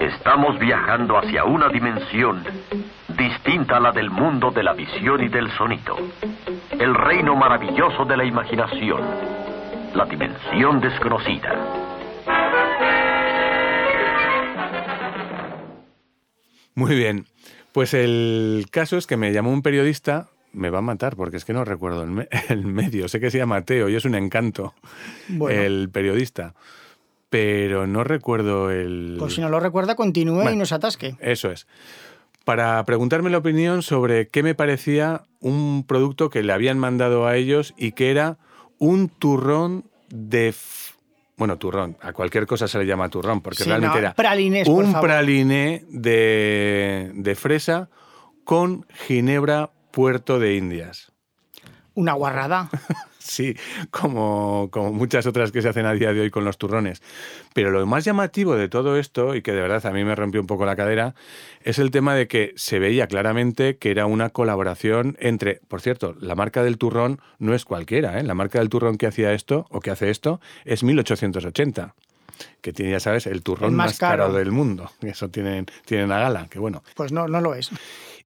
Estamos 0.00 0.58
viajando 0.58 1.16
hacia 1.18 1.44
una 1.44 1.68
dimensión 1.68 2.42
distinta 3.16 3.76
a 3.76 3.80
la 3.80 3.92
del 3.92 4.10
mundo 4.10 4.50
de 4.50 4.62
la 4.62 4.72
visión 4.74 5.22
y 5.22 5.28
del 5.28 5.50
sonido. 5.56 5.96
El 6.78 6.94
reino 6.94 7.34
maravilloso 7.36 8.04
de 8.04 8.16
la 8.16 8.24
imaginación. 8.24 9.00
La 9.94 10.04
dimensión 10.04 10.80
desconocida. 10.80 11.54
Muy 16.74 16.94
bien. 16.94 17.24
Pues 17.72 17.94
el 17.94 18.66
caso 18.70 18.96
es 18.96 19.06
que 19.06 19.16
me 19.16 19.32
llamó 19.32 19.50
un 19.52 19.62
periodista, 19.62 20.28
me 20.52 20.70
va 20.70 20.78
a 20.78 20.82
matar 20.82 21.16
porque 21.16 21.36
es 21.36 21.44
que 21.44 21.52
no 21.52 21.64
recuerdo 21.64 22.02
el, 22.02 22.10
me- 22.10 22.28
el 22.48 22.66
medio, 22.66 23.08
sé 23.08 23.20
que 23.20 23.30
se 23.30 23.38
llama 23.38 23.56
Mateo 23.56 23.88
y 23.88 23.96
es 23.96 24.04
un 24.04 24.14
encanto 24.14 24.74
Bueno. 25.28 25.60
el 25.60 25.88
periodista. 25.90 26.54
pero 27.28 27.86
no 27.86 28.04
recuerdo 28.04 28.70
el... 28.70 29.16
Pues 29.18 29.34
si 29.34 29.40
no 29.40 29.48
lo 29.48 29.60
recuerda, 29.60 29.94
continúe 29.94 30.40
y 30.40 30.44
Bueno. 30.44 30.58
no 30.58 30.64
se 30.66 30.74
atasque. 30.74 31.16
Eso 31.20 31.50
es. 31.50 31.66
Para 32.46 32.84
preguntarme 32.84 33.28
la 33.28 33.38
opinión 33.38 33.82
sobre 33.82 34.28
qué 34.28 34.44
me 34.44 34.54
parecía 34.54 35.24
un 35.40 35.84
producto 35.84 36.30
que 36.30 36.44
le 36.44 36.52
habían 36.52 36.78
mandado 36.78 37.26
a 37.26 37.34
ellos 37.34 37.74
y 37.76 37.90
que 37.90 38.12
era 38.12 38.38
un 38.78 39.08
turrón 39.08 39.84
de... 40.10 40.54
Bueno, 41.36 41.58
turrón, 41.58 41.96
a 42.00 42.12
cualquier 42.12 42.46
cosa 42.46 42.68
se 42.68 42.78
le 42.78 42.86
llama 42.86 43.08
turrón, 43.08 43.40
porque 43.40 43.64
Sí, 43.64 43.68
realmente 43.68 43.96
no, 43.96 43.98
era 43.98 44.14
pralinés, 44.14 44.68
por 44.68 44.84
un 44.84 44.92
favor. 44.92 45.08
praliné 45.08 45.84
de, 45.88 47.10
de 47.14 47.34
fresa 47.34 47.90
con 48.44 48.86
ginebra 48.94 49.72
Puerto 49.90 50.38
de 50.38 50.54
Indias. 50.54 51.12
Una 51.96 52.12
guarrada. 52.12 52.70
Sí, 53.26 53.56
como, 53.90 54.68
como 54.70 54.92
muchas 54.92 55.26
otras 55.26 55.50
que 55.50 55.60
se 55.60 55.68
hacen 55.68 55.84
a 55.84 55.92
día 55.94 56.12
de 56.12 56.20
hoy 56.20 56.30
con 56.30 56.44
los 56.44 56.58
turrones. 56.58 57.02
Pero 57.54 57.72
lo 57.72 57.84
más 57.84 58.04
llamativo 58.04 58.54
de 58.54 58.68
todo 58.68 58.96
esto, 58.96 59.34
y 59.34 59.42
que 59.42 59.50
de 59.50 59.60
verdad 59.62 59.84
a 59.84 59.90
mí 59.90 60.04
me 60.04 60.14
rompió 60.14 60.40
un 60.40 60.46
poco 60.46 60.64
la 60.64 60.76
cadera, 60.76 61.16
es 61.60 61.80
el 61.80 61.90
tema 61.90 62.14
de 62.14 62.28
que 62.28 62.52
se 62.54 62.78
veía 62.78 63.08
claramente 63.08 63.78
que 63.78 63.90
era 63.90 64.06
una 64.06 64.30
colaboración 64.30 65.16
entre, 65.18 65.60
por 65.66 65.80
cierto, 65.80 66.14
la 66.20 66.36
marca 66.36 66.62
del 66.62 66.78
turrón 66.78 67.20
no 67.40 67.52
es 67.52 67.64
cualquiera, 67.64 68.20
¿eh? 68.20 68.22
la 68.22 68.34
marca 68.34 68.60
del 68.60 68.68
turrón 68.68 68.96
que 68.96 69.08
hacía 69.08 69.32
esto 69.32 69.66
o 69.70 69.80
que 69.80 69.90
hace 69.90 70.10
esto 70.10 70.40
es 70.64 70.84
1880. 70.84 71.96
Que 72.60 72.72
tiene, 72.72 72.92
ya 72.92 73.00
sabes, 73.00 73.26
el 73.26 73.42
turrón 73.42 73.70
El 73.70 73.76
más 73.76 73.86
más, 73.92 73.98
caro. 73.98 74.24
caro. 74.24 74.34
del 74.34 74.52
mundo. 74.52 74.90
Eso 75.00 75.30
tienen, 75.30 75.66
tienen 75.84 76.12
a 76.12 76.18
gala, 76.20 76.46
que 76.48 76.58
bueno. 76.58 76.84
Pues 76.94 77.10
no, 77.10 77.26
no 77.26 77.40
lo 77.40 77.54
es. 77.54 77.70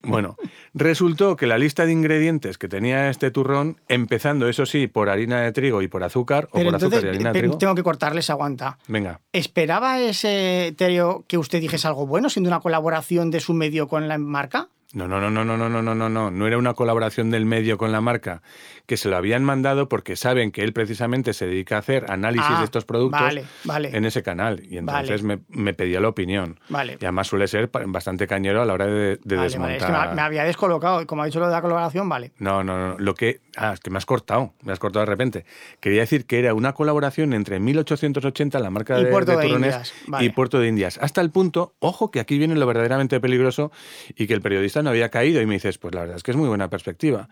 Bueno, 0.03 0.37
resultó 0.73 1.37
que 1.37 1.47
la 1.47 1.59
lista 1.59 1.85
de 1.85 1.93
ingredientes 1.93 2.57
que 2.57 2.69
tenía 2.69 3.11
este 3.11 3.31
turrón, 3.31 3.77
empezando, 3.89 4.49
eso 4.49 4.65
sí, 4.65 4.87
por 4.87 5.11
harina 5.11 5.43
de 5.43 5.53
trigo 5.53 5.83
y 5.83 5.89
por 5.89 6.03
azúcar, 6.05 6.49
o 6.53 6.63
por 6.63 6.75
azúcar 6.75 7.05
y 7.05 7.09
harina 7.09 7.33
de 7.33 7.41
trigo. 7.41 7.59
tengo 7.59 7.75
que 7.75 7.83
cortarles 7.83 8.31
aguanta. 8.31 8.79
Venga, 8.89 9.21
¿Esperaba 9.33 10.01
ese 10.01 10.75
Terio 10.77 11.25
que 11.29 11.39
usted 11.39 11.61
dijese 11.61 11.87
algo 11.87 12.07
bueno, 12.07 12.31
siendo 12.31 12.49
una 12.49 12.61
colaboración 12.61 13.31
de 13.31 13.41
su 13.41 13.53
medio 13.53 13.89
con 13.89 14.09
la 14.09 14.17
marca? 14.19 14.69
No, 14.93 15.07
no, 15.07 15.21
no, 15.21 15.31
no, 15.31 15.45
no, 15.45 15.57
no, 15.57 15.69
no, 15.69 15.83
no, 15.83 15.95
no, 15.95 16.09
no, 16.09 16.31
no 16.31 16.47
era 16.47 16.59
una 16.59 16.75
colaboración 16.75 17.31
del 17.31 17.47
medio 17.47 17.79
con 17.79 17.93
la 17.93 18.01
marca, 18.01 18.43
que 18.87 18.97
se 18.97 19.09
lo 19.09 19.17
habían 19.17 19.45
mandado 19.45 19.89
porque 19.89 20.17
saben 20.17 20.51
que 20.51 20.63
él 20.65 20.73
precisamente 20.73 21.33
se 21.33 21.47
dedica 21.47 21.77
a 21.77 21.79
hacer 21.79 22.07
análisis 22.11 22.47
Ah, 22.51 22.59
de 22.59 22.65
estos 22.65 22.85
productos 22.85 23.21
vale, 23.21 23.45
vale. 23.65 23.97
en 23.97 24.05
ese 24.05 24.23
canal. 24.25 24.63
Y 24.69 24.79
entonces 24.79 25.23
Vale. 25.23 25.43
me, 25.49 25.63
me 25.63 25.75
pedía 25.75 26.01
la 26.01 26.09
opinión. 26.09 26.59
Vale. 26.69 26.99
Y 27.01 27.05
además 27.05 27.29
suele 27.29 27.47
ser 27.47 27.71
bastante 27.87 28.27
cañero 28.27 28.63
a 28.63 28.65
la 28.65 28.73
hora 28.73 28.87
de, 28.87 29.21
de 29.23 29.37
desmontar. 29.37 29.59
vale, 29.61 29.77
es 29.77 29.85
que 29.85 30.09
me, 30.11 30.15
me 30.17 30.23
había 30.23 30.43
descolocado. 30.45 31.07
Como 31.07 31.23
ha 31.23 31.27
dicho 31.27 31.39
lo 31.39 31.47
de 31.47 31.53
la 31.53 31.63
colaboración, 31.63 32.09
vale. 32.09 32.33
No, 32.39 32.65
no, 32.65 32.77
no. 32.89 32.99
Lo 32.99 33.15
que. 33.15 33.41
Ah, 33.57 33.73
es 33.75 33.81
que 33.81 33.91
me 33.91 33.99
has 33.99 34.07
cortado. 34.07 34.55
Me 34.63 34.73
has 34.73 34.79
cortado 34.79 35.05
de 35.05 35.11
repente. 35.11 35.45
Quería 35.81 36.01
decir 36.01 36.27
que 36.27 36.39
era 36.39 36.55
una 36.55 36.73
colaboración 36.73 37.33
entre 37.33 37.61
1880, 37.61 38.59
la 38.59 38.71
marca 38.71 38.99
Y 38.99 39.05
de, 39.05 39.11
Puerto 39.11 39.33
de 39.33 39.43
turrones, 39.47 39.75
Indias, 39.75 39.95
vale. 40.07 40.25
y 40.25 40.29
Puerto 40.31 40.59
de 40.61 40.69
Indias. 40.69 40.99
Hasta 41.01 41.21
el 41.21 41.31
punto, 41.31 41.75
ojo, 41.79 42.11
que 42.11 42.21
aquí 42.21 42.39
viene 42.39 42.55
lo 42.55 42.67
verdaderamente 42.67 43.21
peligroso 43.21 43.73
y 44.15 44.27
que 44.27 44.35
el 44.35 44.41
periodista 44.41 44.83
no 44.83 44.91
había 44.91 45.09
caído. 45.09 45.41
Y 45.41 45.47
me 45.47 45.55
dices, 45.55 45.79
pues 45.79 45.95
la 45.95 46.03
verdad 46.03 46.17
es 46.17 46.23
que 46.23 46.31
es 46.31 46.37
muy 46.37 46.49
buena 46.49 46.69
perspectiva. 46.71 47.29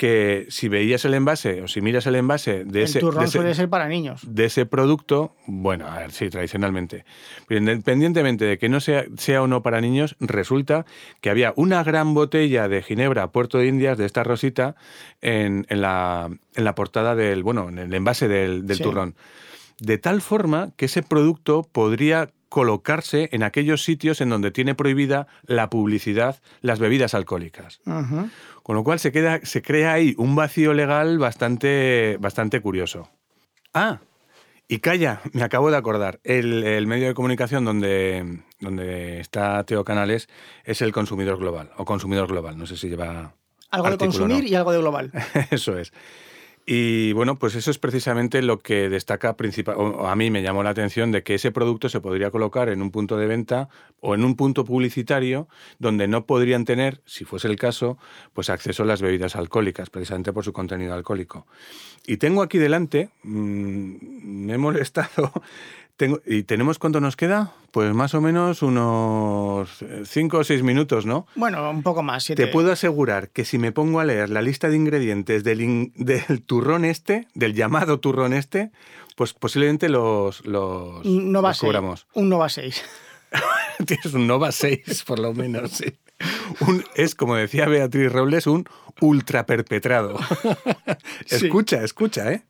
Que 0.00 0.46
si 0.48 0.68
veías 0.70 1.04
el 1.04 1.12
envase 1.12 1.60
o 1.60 1.68
si 1.68 1.82
miras 1.82 2.06
el 2.06 2.14
envase 2.14 2.64
de 2.64 2.78
El 2.78 2.84
ese. 2.86 3.00
turrón 3.00 3.20
de 3.20 3.24
ese- 3.26 3.36
suele 3.36 3.54
ser 3.54 3.68
para 3.68 3.86
niños. 3.86 4.22
de 4.26 4.46
ese 4.46 4.64
producto, 4.64 5.34
bueno, 5.46 5.86
a 5.86 5.98
ver, 5.98 6.10
sí, 6.10 6.30
tradicionalmente. 6.30 7.04
Pero 7.46 7.58
independientemente 7.60 8.46
de 8.46 8.56
que 8.56 8.70
no 8.70 8.80
sea, 8.80 9.04
sea 9.18 9.42
o 9.42 9.46
no 9.46 9.62
para 9.62 9.82
niños, 9.82 10.16
resulta 10.18 10.86
que 11.20 11.28
había 11.28 11.52
una 11.56 11.84
gran 11.84 12.14
botella 12.14 12.66
de 12.66 12.80
Ginebra 12.82 13.30
Puerto 13.30 13.58
de 13.58 13.66
Indias, 13.66 13.98
de 13.98 14.06
esta 14.06 14.24
rosita, 14.24 14.74
en, 15.20 15.66
en 15.68 15.82
la, 15.82 16.30
en 16.54 16.64
la 16.64 16.74
portada 16.74 17.14
del, 17.14 17.42
bueno, 17.42 17.68
en 17.68 17.78
el 17.78 17.92
envase 17.92 18.26
del, 18.26 18.66
del 18.66 18.78
Sí. 18.78 18.82
turrón. 18.82 19.16
De 19.80 19.98
tal 19.98 20.22
forma 20.22 20.70
que 20.78 20.86
ese 20.86 21.02
producto 21.02 21.62
podría 21.70 22.30
colocarse 22.50 23.30
en 23.32 23.42
aquellos 23.42 23.82
sitios 23.82 24.20
en 24.20 24.28
donde 24.28 24.50
tiene 24.50 24.74
prohibida 24.74 25.28
la 25.44 25.70
publicidad, 25.70 26.42
las 26.60 26.80
bebidas 26.80 27.14
alcohólicas. 27.14 27.80
Con 28.62 28.76
lo 28.76 28.84
cual 28.84 28.98
se, 28.98 29.12
queda, 29.12 29.40
se 29.44 29.62
crea 29.62 29.94
ahí 29.94 30.14
un 30.18 30.36
vacío 30.36 30.74
legal 30.74 31.18
bastante, 31.18 32.18
bastante 32.20 32.60
curioso. 32.60 33.08
Ah, 33.72 34.00
y 34.68 34.80
calla, 34.80 35.20
me 35.32 35.42
acabo 35.42 35.70
de 35.70 35.76
acordar. 35.76 36.20
El, 36.24 36.64
el 36.64 36.86
medio 36.86 37.06
de 37.06 37.14
comunicación 37.14 37.64
donde, 37.64 38.42
donde 38.58 39.20
está 39.20 39.64
Teo 39.64 39.84
Canales 39.84 40.28
es 40.64 40.82
el 40.82 40.92
consumidor 40.92 41.38
global, 41.38 41.70
o 41.76 41.84
consumidor 41.84 42.28
global, 42.28 42.58
no 42.58 42.66
sé 42.66 42.76
si 42.76 42.88
lleva... 42.88 43.34
Algo 43.70 43.86
de 43.86 43.92
no. 43.92 43.98
consumir 43.98 44.44
y 44.44 44.56
algo 44.56 44.72
de 44.72 44.78
global. 44.78 45.12
Eso 45.52 45.78
es. 45.78 45.92
Y 46.72 47.12
bueno, 47.14 47.36
pues 47.36 47.56
eso 47.56 47.72
es 47.72 47.78
precisamente 47.78 48.42
lo 48.42 48.60
que 48.60 48.88
destaca 48.88 49.36
principal, 49.36 49.74
a 50.06 50.14
mí 50.14 50.30
me 50.30 50.40
llamó 50.40 50.62
la 50.62 50.70
atención 50.70 51.10
de 51.10 51.24
que 51.24 51.34
ese 51.34 51.50
producto 51.50 51.88
se 51.88 51.98
podría 51.98 52.30
colocar 52.30 52.68
en 52.68 52.80
un 52.80 52.92
punto 52.92 53.16
de 53.16 53.26
venta 53.26 53.68
o 53.98 54.14
en 54.14 54.22
un 54.22 54.36
punto 54.36 54.64
publicitario 54.64 55.48
donde 55.80 56.06
no 56.06 56.26
podrían 56.26 56.64
tener, 56.64 57.00
si 57.06 57.24
fuese 57.24 57.48
el 57.48 57.56
caso, 57.56 57.98
pues 58.34 58.50
acceso 58.50 58.84
a 58.84 58.86
las 58.86 59.02
bebidas 59.02 59.34
alcohólicas, 59.34 59.90
precisamente 59.90 60.32
por 60.32 60.44
su 60.44 60.52
contenido 60.52 60.94
alcohólico. 60.94 61.48
Y 62.06 62.18
tengo 62.18 62.40
aquí 62.40 62.58
delante, 62.58 63.10
mm, 63.24 64.46
me 64.46 64.52
he 64.54 64.58
molestado, 64.58 65.32
tengo, 66.00 66.20
¿y 66.24 66.44
tenemos 66.44 66.78
cuánto 66.78 66.98
nos 66.98 67.14
queda? 67.14 67.52
Pues 67.72 67.92
más 67.92 68.14
o 68.14 68.22
menos 68.22 68.62
unos 68.62 69.68
5 70.04 70.38
o 70.38 70.44
6 70.44 70.62
minutos, 70.62 71.04
¿no? 71.04 71.26
Bueno, 71.34 71.70
un 71.70 71.82
poco 71.82 72.02
más. 72.02 72.24
siete. 72.24 72.46
Te 72.46 72.50
puedo 72.50 72.72
asegurar 72.72 73.28
que 73.28 73.44
si 73.44 73.58
me 73.58 73.70
pongo 73.70 74.00
a 74.00 74.04
leer 74.06 74.30
la 74.30 74.40
lista 74.40 74.70
de 74.70 74.76
ingredientes 74.76 75.44
del, 75.44 75.60
in- 75.60 75.92
del 75.96 76.42
turrón 76.42 76.86
este, 76.86 77.28
del 77.34 77.52
llamado 77.54 78.00
turrón 78.00 78.32
este, 78.32 78.70
pues 79.14 79.34
posiblemente 79.34 79.90
los, 79.90 80.46
los, 80.46 81.04
Un 81.04 81.32
Nova 81.32 81.50
los 81.50 81.58
6. 81.58 81.68
cubramos. 81.68 82.06
Un 82.14 82.30
Nova 82.30 82.48
6. 82.48 82.82
Tienes 83.86 84.14
un 84.14 84.26
Nova 84.26 84.52
6, 84.52 85.04
por 85.06 85.18
lo 85.18 85.34
menos, 85.34 85.70
sí. 85.72 85.98
Un- 86.60 86.82
es, 86.94 87.14
como 87.14 87.36
decía 87.36 87.66
Beatriz 87.66 88.10
Robles, 88.10 88.46
un 88.46 88.64
ultra 89.02 89.44
perpetrado. 89.44 90.18
Sí. 91.26 91.46
escucha, 91.46 91.84
escucha, 91.84 92.32
¿eh? 92.32 92.42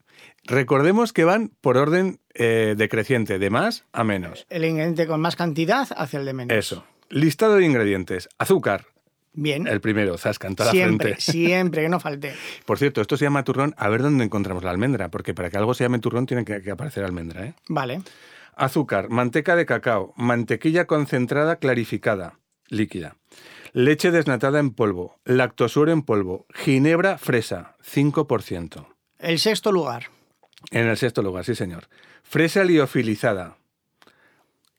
Recordemos 0.50 1.12
que 1.12 1.22
van 1.24 1.52
por 1.60 1.76
orden 1.76 2.18
eh, 2.34 2.74
decreciente, 2.76 3.38
de 3.38 3.50
más 3.50 3.84
a 3.92 4.02
menos. 4.02 4.46
El 4.50 4.64
ingrediente 4.64 5.06
con 5.06 5.20
más 5.20 5.36
cantidad 5.36 5.86
hacia 5.96 6.18
el 6.18 6.26
de 6.26 6.32
menos. 6.32 6.56
Eso. 6.56 6.84
Listado 7.08 7.54
de 7.54 7.64
ingredientes. 7.64 8.28
Azúcar, 8.36 8.86
Bien. 9.32 9.68
el 9.68 9.80
primero, 9.80 10.18
zasca 10.18 10.48
en 10.48 10.56
toda 10.56 10.66
la 10.66 10.72
siempre, 10.72 11.14
frente. 11.14 11.22
siempre, 11.32 11.82
que 11.82 11.88
no 11.88 12.00
falte. 12.00 12.34
Por 12.66 12.78
cierto, 12.78 13.00
esto 13.00 13.16
se 13.16 13.26
llama 13.26 13.44
turrón. 13.44 13.74
A 13.76 13.88
ver 13.88 14.02
dónde 14.02 14.24
encontramos 14.24 14.64
la 14.64 14.72
almendra, 14.72 15.08
porque 15.08 15.34
para 15.34 15.50
que 15.50 15.56
algo 15.56 15.72
se 15.72 15.84
llame 15.84 16.00
turrón 16.00 16.26
tiene 16.26 16.44
que, 16.44 16.60
que 16.62 16.70
aparecer 16.72 17.04
almendra. 17.04 17.46
¿eh? 17.46 17.54
Vale. 17.68 18.02
Azúcar, 18.56 19.08
manteca 19.08 19.54
de 19.54 19.66
cacao, 19.66 20.12
mantequilla 20.16 20.86
concentrada 20.86 21.56
clarificada, 21.56 22.40
líquida, 22.66 23.14
leche 23.72 24.10
desnatada 24.10 24.58
en 24.58 24.70
polvo, 24.70 25.14
lactosuro 25.24 25.92
en 25.92 26.02
polvo, 26.02 26.46
ginebra 26.52 27.18
fresa, 27.18 27.76
5%. 27.88 28.86
El 29.20 29.38
sexto 29.38 29.70
lugar. 29.70 30.10
En 30.70 30.86
el 30.86 30.96
sexto 30.96 31.22
lugar, 31.22 31.44
sí 31.44 31.54
señor. 31.54 31.88
Fresa 32.22 32.64
liofilizada. 32.64 33.56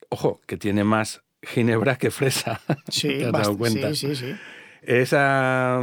Ojo, 0.09 0.41
que 0.45 0.57
tiene 0.57 0.83
más 0.83 1.21
ginebra 1.41 1.97
que 1.97 2.11
fresa. 2.11 2.61
Sí, 2.89 3.07
¿Te 3.19 3.25
has 3.25 3.31
dado 3.31 3.53
bast- 3.53 3.57
cuenta? 3.57 3.89
sí, 3.95 3.95
sí, 3.95 4.15
sí. 4.15 4.35
Esa, 4.81 5.79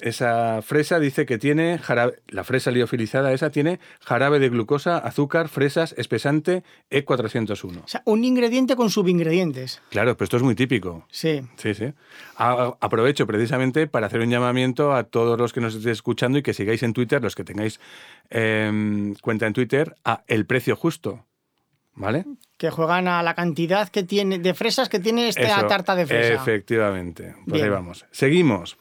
esa 0.00 0.62
fresa 0.62 0.98
dice 0.98 1.26
que 1.26 1.36
tiene 1.38 1.78
jarabe, 1.78 2.20
la 2.28 2.42
fresa 2.44 2.70
liofilizada 2.70 3.32
esa 3.32 3.50
tiene 3.50 3.80
jarabe 4.00 4.38
de 4.38 4.48
glucosa, 4.48 4.96
azúcar, 4.98 5.48
fresas, 5.48 5.94
espesante 5.98 6.62
E 6.90 7.04
E401. 7.04 7.82
O 7.84 7.88
sea, 7.88 8.02
un 8.06 8.24
ingrediente 8.24 8.76
con 8.76 8.90
subingredientes. 8.90 9.82
Claro, 9.90 10.16
pero 10.16 10.24
esto 10.24 10.36
es 10.38 10.42
muy 10.42 10.54
típico. 10.54 11.06
Sí. 11.10 11.42
Sí, 11.56 11.74
sí. 11.74 11.92
A- 12.36 12.74
aprovecho 12.80 13.26
precisamente 13.26 13.86
para 13.86 14.06
hacer 14.06 14.20
un 14.20 14.30
llamamiento 14.30 14.94
a 14.94 15.04
todos 15.04 15.38
los 15.38 15.52
que 15.52 15.60
nos 15.60 15.74
estéis 15.74 15.92
escuchando 15.98 16.38
y 16.38 16.42
que 16.42 16.54
sigáis 16.54 16.82
en 16.82 16.92
Twitter, 16.94 17.22
los 17.22 17.34
que 17.34 17.44
tengáis 17.44 17.78
em, 18.30 19.14
cuenta 19.16 19.46
en 19.46 19.52
Twitter, 19.52 19.94
a 20.04 20.24
El 20.26 20.46
Precio 20.46 20.76
Justo. 20.76 21.24
¿Vale? 21.96 22.24
Que 22.58 22.70
juegan 22.70 23.08
a 23.08 23.22
la 23.22 23.34
cantidad 23.34 23.88
que 23.88 24.02
tiene 24.02 24.38
de 24.38 24.54
fresas 24.54 24.88
que 24.88 24.98
tiene 24.98 25.28
esta 25.28 25.42
Eso, 25.42 25.66
tarta 25.66 25.94
de 25.94 26.06
fresa. 26.06 26.34
Efectivamente. 26.34 27.34
Pues 27.44 27.54
Bien. 27.54 27.64
ahí 27.64 27.70
vamos. 27.70 28.06
Seguimos. 28.10 28.76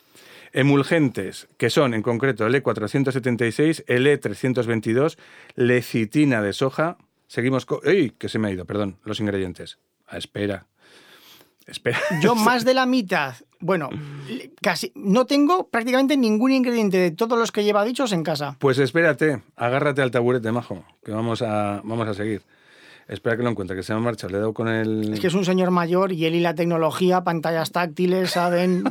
Emulgentes, 0.52 1.48
que 1.58 1.72
son 1.72 1.96
en 1.96 2.04
concreto 2.04 2.46
el 2.46 2.54
E476, 2.62 3.86
el 3.88 4.06
E322, 4.06 5.18
lecitina 5.56 6.42
de 6.44 6.54
soja. 6.54 6.98
Seguimos 7.28 7.66
con... 7.66 7.80
¡Ey! 7.84 8.12
Que 8.12 8.30
se 8.30 8.38
me 8.38 8.48
ha 8.48 8.52
ido, 8.52 8.66
perdón, 8.66 8.98
los 9.04 9.20
ingredientes. 9.20 9.80
Ah, 10.08 10.18
espera. 10.18 10.68
Espera. 11.66 12.00
Yo 12.22 12.36
más 12.36 12.66
de 12.66 12.76
la 12.76 12.86
mitad, 12.86 13.36
bueno, 13.60 13.90
casi 14.62 14.92
no 14.96 15.26
tengo 15.26 15.70
prácticamente 15.70 16.18
ningún 16.18 16.52
ingrediente 16.52 16.98
de 16.98 17.12
todos 17.12 17.40
los 17.40 17.52
que 17.52 17.64
lleva 17.64 17.84
dichos 17.84 18.12
en 18.12 18.24
casa. 18.24 18.56
Pues 18.60 18.78
espérate, 18.78 19.42
agárrate 19.56 20.02
al 20.02 20.12
taburete, 20.12 20.52
majo, 20.52 20.86
que 21.04 21.12
vamos 21.12 21.42
a, 21.42 21.82
vamos 21.84 22.08
a 22.08 22.14
seguir. 22.14 22.44
Espera 23.08 23.38
que 23.38 23.44
lo 23.44 23.50
encuentre, 23.50 23.76
que 23.76 23.84
se 23.84 23.94
me 23.94 24.00
ha 24.00 24.02
marchado. 24.02 24.32
Le 24.32 24.38
he 24.38 24.40
dado 24.40 24.54
con 24.54 24.68
el... 24.68 25.14
Es 25.14 25.20
que 25.20 25.28
es 25.28 25.34
un 25.34 25.46
señor 25.46 25.72
mayor 25.72 26.12
y 26.12 26.26
él 26.26 26.36
y 26.36 26.40
la 26.40 26.56
tecnología, 26.56 27.24
pantallas 27.24 27.72
táctiles, 27.72 28.32
saben 28.32 28.84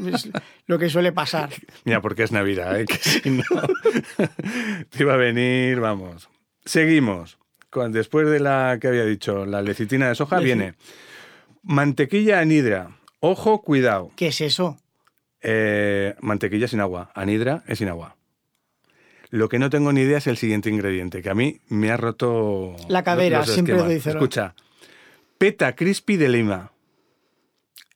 lo 0.66 0.78
que 0.78 0.90
suele 0.90 1.12
pasar. 1.12 1.50
Mira, 1.84 2.00
porque 2.00 2.22
es 2.22 2.32
Navidad, 2.32 2.78
¿eh? 2.78 2.84
que 2.84 2.96
si 2.96 3.30
no... 3.30 3.44
te 4.90 5.02
iba 5.02 5.14
a 5.14 5.16
venir, 5.16 5.80
vamos. 5.80 6.28
Seguimos. 6.64 7.38
después 7.88 8.28
de 8.28 8.40
la 8.40 8.78
que 8.80 8.88
había 8.88 9.04
dicho, 9.04 9.46
la 9.46 9.62
lecitina 9.62 10.08
de 10.08 10.14
soja, 10.14 10.38
viene 10.38 10.74
mantequilla 11.62 12.40
anhidra. 12.40 12.98
Ojo, 13.20 13.62
cuidado. 13.62 14.10
¿Qué 14.16 14.28
es 14.28 14.40
eso? 14.40 14.76
Eh, 15.40 16.14
mantequilla 16.20 16.68
sin 16.68 16.80
agua. 16.80 17.10
Anhidra 17.14 17.62
es 17.66 17.78
sin 17.78 17.88
agua. 17.88 18.16
Lo 19.32 19.48
que 19.48 19.58
no 19.58 19.70
tengo 19.70 19.94
ni 19.94 20.02
idea 20.02 20.18
es 20.18 20.26
el 20.26 20.36
siguiente 20.36 20.68
ingrediente, 20.68 21.22
que 21.22 21.30
a 21.30 21.34
mí 21.34 21.58
me 21.68 21.90
ha 21.90 21.96
roto 21.96 22.76
La 22.88 23.02
cadera, 23.02 23.38
los 23.38 23.50
siempre 23.50 23.76
lo 23.76 23.88
dice. 23.88 24.10
Escucha, 24.10 24.54
peta 25.38 25.74
crispy 25.74 26.18
de 26.18 26.28
lima. 26.28 26.70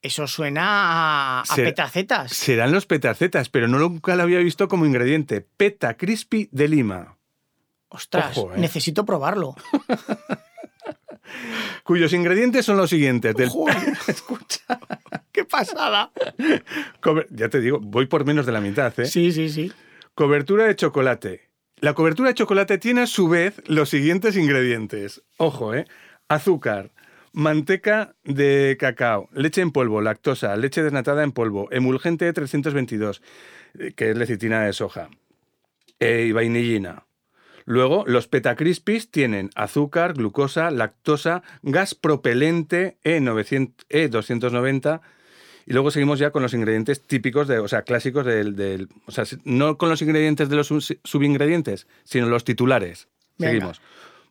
Eso 0.01 0.27
suena 0.27 1.42
a, 1.42 1.44
petacetas. 1.55 2.33
Serán 2.33 2.72
los 2.72 2.87
petacetas, 2.87 3.51
pero 3.51 3.68
no 3.68 3.79
nunca 3.79 4.16
lo 4.16 4.22
había 4.22 4.38
visto 4.38 4.66
como 4.66 4.87
ingrediente. 4.87 5.42
Peta 5.42 5.99
crispy 5.99 6.49
de 6.53 6.68
lima, 6.68 7.18
Ostras, 7.90 8.38
Ojo, 8.38 8.55
¿eh? 8.55 8.59
necesito 8.59 9.05
probarlo. 9.05 9.57
cuyos 11.83 12.14
ingredientes 12.14 12.64
son 12.64 12.79
los 12.79 12.88
siguientes. 12.88 13.35
Del, 13.35 13.51
escucha, 14.09 14.81
qué 15.33 15.44
pasada. 15.44 16.12
ya 17.29 17.51
te 17.51 17.61
digo, 17.61 17.79
voy 17.79 18.07
por 18.07 18.25
menos 18.25 18.46
de 18.46 18.53
la 18.53 18.62
mitad. 18.62 18.99
¿eh? 18.99 19.05
Sí, 19.05 19.33
sí, 19.33 19.51
sí. 19.51 19.70
Cobertura 20.16 20.64
de 20.64 20.76
chocolate. 20.76 21.50
La 21.79 21.92
cobertura 21.92 22.31
de 22.31 22.35
chocolate 22.35 22.79
tiene 22.79 23.02
a 23.02 23.07
su 23.07 23.29
vez 23.29 23.61
los 23.66 23.90
siguientes 23.90 24.35
ingredientes. 24.38 25.22
Ojo, 25.37 25.74
¿eh? 25.74 25.85
Azúcar, 26.26 26.90
manteca 27.35 28.14
de 28.24 28.79
cacao, 28.81 29.29
leche 29.35 29.61
en 29.61 29.72
polvo, 29.72 30.00
lactosa, 30.00 30.57
leche 30.57 30.83
desnatada 30.83 31.22
en 31.22 31.33
polvo, 31.33 31.68
emulgente 31.70 32.33
322, 32.33 33.20
eh, 33.79 33.92
que 33.94 34.09
es 34.09 34.16
lecitina 34.16 34.64
de 34.64 34.72
soja, 34.72 35.11
eh, 36.00 36.24
y 36.26 36.33
vainillina. 36.33 37.05
Luego, 37.66 38.05
los 38.07 38.26
petacrispis 38.26 39.11
tienen 39.11 39.50
azúcar, 39.55 40.14
glucosa, 40.14 40.70
lactosa, 40.70 41.42
gas 41.61 41.94
propelente 41.94 42.96
E 43.05 43.20
E900 43.20 43.85
E290 43.90 45.02
y 45.66 45.72
luego 45.72 45.90
seguimos 45.90 46.18
ya 46.18 46.31
con 46.31 46.42
los 46.42 46.55
ingredientes 46.55 47.02
típicos, 47.02 47.48
de, 47.48 47.59
o 47.59 47.68
sea, 47.68 47.83
clásicos 47.83 48.24
del, 48.24 48.55
del- 48.57 48.88
O 49.07 49.11
sea, 49.12 49.24
no 49.44 49.76
con 49.79 49.88
los 49.88 50.00
ingredientes 50.00 50.48
de 50.48 50.57
los 50.57 50.68
sub- 50.68 50.98
subingredientes, 51.05 51.87
sino 52.05 52.26
los 52.29 52.44
titulares. 52.44 53.09
Venga. 53.38 53.50
Seguimos. 53.52 53.81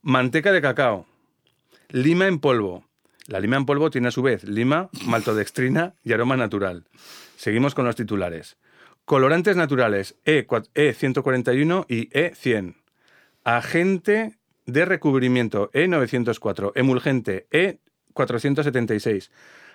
Manteca 0.01 0.51
de 0.51 0.61
cacao. 0.61 1.05
Lima 1.89 2.27
en 2.27 2.39
polvo. 2.39 2.85
La 3.27 3.39
lima 3.39 3.57
en 3.57 3.65
polvo 3.65 3.89
tiene 3.89 4.07
a 4.07 4.11
su 4.11 4.21
vez 4.21 4.43
lima, 4.43 4.89
maltodextrina 5.05 5.93
y 6.03 6.13
aroma 6.13 6.37
natural. 6.37 6.85
Seguimos 7.37 7.73
con 7.75 7.85
los 7.85 7.95
titulares. 7.95 8.57
Colorantes 9.03 9.55
naturales 9.55 10.15
E, 10.25 10.45
cua- 10.47 10.67
E141 10.73 11.85
y 11.89 12.09
E100. 12.09 12.75
Agente 13.43 14.37
de 14.65 14.85
recubrimiento 14.85 15.69
E904. 15.73 16.71
Emulgente 16.75 17.45
E 17.51 17.79
E476. 18.13 19.29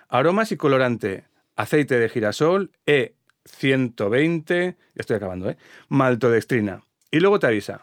Aromas 0.09 0.51
y 0.51 0.57
colorante. 0.57 1.25
Aceite 1.55 1.99
de 1.99 2.09
girasol 2.09 2.71
E120. 2.85 4.47
Ya 4.75 4.75
estoy 4.95 5.15
acabando, 5.17 5.49
¿eh? 5.49 5.57
Maltodextrina. 5.89 6.83
Y 7.11 7.19
luego 7.19 7.39
te 7.39 7.47
avisa. 7.47 7.81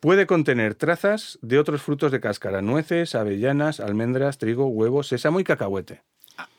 Puede 0.00 0.26
contener 0.26 0.74
trazas 0.74 1.38
de 1.42 1.58
otros 1.58 1.82
frutos 1.82 2.12
de 2.12 2.20
cáscara, 2.20 2.60
nueces, 2.62 3.14
avellanas, 3.14 3.80
almendras, 3.80 4.38
trigo, 4.38 4.66
huevos, 4.66 5.08
sésamo 5.08 5.40
y 5.40 5.44
cacahuete. 5.44 6.02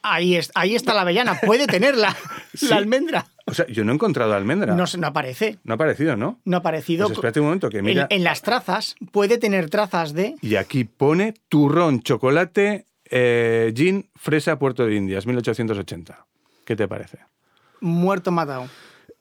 Ahí, 0.01 0.35
es, 0.35 0.51
ahí 0.55 0.73
está 0.75 0.95
la 0.95 1.01
avellana. 1.01 1.39
Puede 1.39 1.67
tenerla, 1.67 2.15
Sí. 2.55 2.67
la 2.67 2.77
almendra. 2.77 3.27
O 3.45 3.53
sea, 3.53 3.67
yo 3.67 3.83
no 3.83 3.91
he 3.91 3.95
encontrado 3.95 4.33
almendra. 4.33 4.71
No, 4.73 4.77
No, 4.77 4.87
se- 4.87 4.97
no 4.97 5.05
aparece. 5.07 5.59
ha 5.67 5.73
aparecido, 5.73 6.17
¿no? 6.17 6.39
No 6.45 6.57
ha 6.57 6.59
aparecido. 6.61 7.05
Pues 7.05 7.17
espérate 7.19 7.39
un 7.39 7.45
momento, 7.45 7.69
que 7.69 7.83
mira. 7.83 8.07
en, 8.09 8.17
en 8.17 8.23
las 8.23 8.41
trazas 8.41 8.95
puede 9.11 9.37
tener 9.37 9.69
trazas 9.69 10.13
de 10.13 10.33
Y 10.41 10.55
aquí 10.55 10.83
pone 10.85 11.35
turrón, 11.47 12.01
chocolate, 12.01 12.87
eh, 13.09 13.71
gin, 13.75 14.09
fresa, 14.15 14.57
Puerto 14.57 14.83
de 14.87 14.95
Indias, 14.95 15.27
1880. 15.27 16.25
¿Qué 16.67 16.75
te 16.75 16.85
parece? 16.85 17.19
muerto 17.79 18.29
matado. 18.29 18.67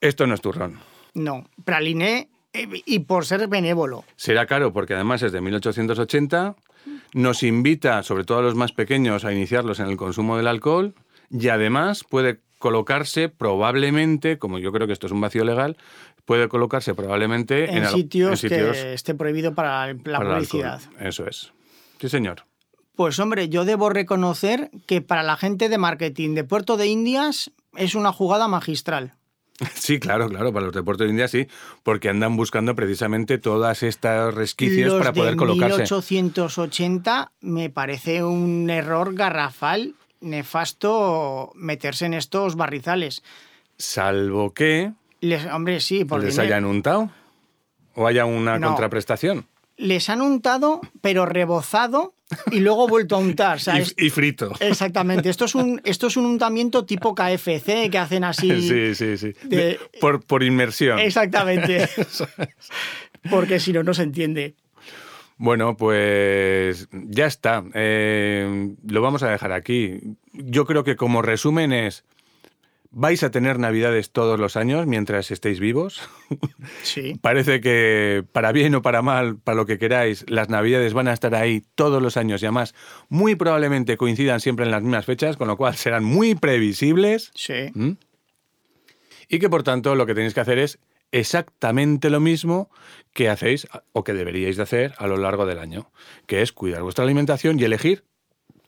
Esto 0.00 0.26
no 0.26 0.34
es 0.34 0.40
turrón. 0.40 0.80
No, 1.14 1.48
praliné 1.64 2.28
eh, 2.52 2.66
y 2.84 2.98
por 3.00 3.24
ser 3.24 3.46
benévolo. 3.46 4.02
Será 4.16 4.46
caro 4.46 4.72
porque 4.72 4.94
además 4.94 5.22
es 5.22 5.30
de 5.30 5.40
1880. 5.40 6.56
Nos 7.14 7.44
invita, 7.44 8.02
sobre 8.02 8.24
todo 8.24 8.40
a 8.40 8.42
los 8.42 8.56
más 8.56 8.72
pequeños, 8.72 9.24
a 9.24 9.32
iniciarlos 9.32 9.78
en 9.78 9.86
el 9.86 9.96
consumo 9.96 10.36
del 10.36 10.48
alcohol 10.48 10.94
y 11.30 11.46
además 11.46 12.02
puede 12.02 12.40
colocarse 12.58 13.28
probablemente, 13.28 14.38
como 14.38 14.58
yo 14.58 14.72
creo 14.72 14.88
que 14.88 14.92
esto 14.92 15.06
es 15.06 15.12
un 15.12 15.20
vacío 15.20 15.44
legal, 15.44 15.76
puede 16.24 16.48
colocarse 16.48 16.96
probablemente 16.96 17.76
En, 17.76 17.86
sitios, 17.86 18.30
en 18.32 18.36
sitios 18.36 18.76
que 18.76 18.94
esté 18.94 19.14
prohibido 19.14 19.54
para 19.54 19.92
la 19.92 20.18
para 20.18 20.34
publicidad. 20.34 20.80
Eso 20.98 21.28
es. 21.28 21.52
Sí, 22.00 22.08
señor. 22.08 22.42
Pues 22.96 23.18
hombre, 23.18 23.48
yo 23.48 23.64
debo 23.64 23.90
reconocer 23.90 24.70
que 24.86 25.02
para 25.02 25.22
la 25.22 25.36
gente 25.36 25.68
de 25.68 25.78
marketing 25.78 26.34
de 26.34 26.44
Puerto 26.44 26.76
de 26.76 26.86
Indias 26.86 27.50
es 27.76 27.94
una 27.94 28.12
jugada 28.12 28.48
magistral. 28.48 29.12
Sí, 29.74 29.98
claro, 29.98 30.28
claro, 30.28 30.52
para 30.52 30.66
los 30.66 30.74
de 30.74 30.82
Puerto 30.82 31.04
de 31.04 31.10
India 31.10 31.28
sí, 31.28 31.46
porque 31.82 32.10
andan 32.10 32.36
buscando 32.36 32.74
precisamente 32.74 33.38
todas 33.38 33.82
estas 33.82 34.34
resquicios 34.34 34.88
Los 34.92 34.98
para 34.98 35.12
poder 35.14 35.30
de 35.32 35.36
colocarse. 35.38 35.76
1880 35.82 37.32
me 37.40 37.70
parece 37.70 38.22
un 38.22 38.68
error 38.68 39.14
garrafal, 39.14 39.94
nefasto 40.20 41.52
meterse 41.54 42.04
en 42.06 42.12
estos 42.14 42.56
barrizales. 42.56 43.22
Salvo 43.78 44.52
que 44.52 44.92
Les, 45.20 45.46
hombre, 45.46 45.80
sí, 45.80 46.04
por 46.04 46.22
les 46.22 46.38
hayan 46.38 46.64
untado 46.66 47.10
o 47.94 48.06
haya 48.06 48.26
una 48.26 48.58
No. 48.58 48.68
contraprestación. 48.68 49.46
Les 49.78 50.10
han 50.10 50.20
untado, 50.20 50.80
pero 51.00 51.24
rebozado 51.24 52.12
y 52.50 52.60
luego 52.60 52.88
vuelto 52.88 53.16
a 53.16 53.18
untar. 53.18 53.58
Y, 53.96 54.10
frito. 54.10 54.52
Exactamente. 54.60 55.28
Esto 55.28 55.44
es 55.44 55.54
un, 55.54 55.80
esto 55.84 56.08
es 56.08 56.16
un 56.16 56.26
untamiento 56.26 56.84
tipo 56.84 57.14
KFC 57.14 57.90
que 57.90 57.98
hacen 57.98 58.24
así. 58.24 58.50
Sí, 58.66 58.94
sí, 58.94 59.16
sí. 59.16 59.32
De- 59.44 59.78
por, 60.00 60.24
por 60.24 60.42
inmersión. 60.42 60.98
Exactamente. 60.98 61.88
Porque 63.30 63.60
si 63.60 63.72
no, 63.72 63.82
no 63.82 63.94
se 63.94 64.02
entiende. 64.02 64.54
Bueno, 65.38 65.76
pues 65.76 66.88
ya 66.92 67.26
está. 67.26 67.62
Eh, 67.74 68.74
lo 68.86 69.02
vamos 69.02 69.22
a 69.22 69.30
dejar 69.30 69.52
aquí. 69.52 69.98
Yo 70.32 70.64
creo 70.64 70.84
que 70.84 70.96
como 70.96 71.22
resumen 71.22 71.72
es, 71.72 72.04
vais 72.90 73.22
a 73.22 73.30
tener 73.30 73.58
navidades 73.58 74.10
todos 74.10 74.38
los 74.38 74.56
años 74.56 74.86
mientras 74.86 75.30
estéis 75.30 75.60
vivos. 75.60 76.00
Sí. 76.82 77.14
Parece 77.20 77.60
que 77.60 78.24
para 78.32 78.52
bien 78.52 78.74
o 78.74 78.82
para 78.82 79.02
mal, 79.02 79.36
para 79.38 79.56
lo 79.56 79.66
que 79.66 79.78
queráis, 79.78 80.24
las 80.28 80.48
navidades 80.48 80.94
van 80.94 81.08
a 81.08 81.12
estar 81.12 81.34
ahí 81.34 81.62
todos 81.74 82.02
los 82.02 82.16
años 82.16 82.42
y 82.42 82.46
además 82.46 82.74
muy 83.08 83.34
probablemente 83.34 83.96
coincidan 83.96 84.40
siempre 84.40 84.64
en 84.64 84.70
las 84.70 84.82
mismas 84.82 85.04
fechas, 85.04 85.36
con 85.36 85.48
lo 85.48 85.56
cual 85.56 85.76
serán 85.76 86.04
muy 86.04 86.34
previsibles. 86.34 87.30
Sí. 87.34 87.70
¿Mm? 87.74 87.92
Y 89.28 89.38
que 89.38 89.48
por 89.48 89.62
tanto 89.62 89.94
lo 89.94 90.06
que 90.06 90.14
tenéis 90.14 90.34
que 90.34 90.40
hacer 90.40 90.58
es 90.58 90.78
exactamente 91.12 92.10
lo 92.10 92.20
mismo 92.20 92.70
que 93.12 93.28
hacéis 93.28 93.66
o 93.92 94.04
que 94.04 94.12
deberíais 94.12 94.56
de 94.56 94.62
hacer 94.62 94.94
a 94.98 95.06
lo 95.06 95.16
largo 95.16 95.46
del 95.46 95.58
año, 95.58 95.90
que 96.26 96.42
es 96.42 96.52
cuidar 96.52 96.82
vuestra 96.82 97.04
alimentación 97.04 97.58
y 97.58 97.64
elegir. 97.64 98.04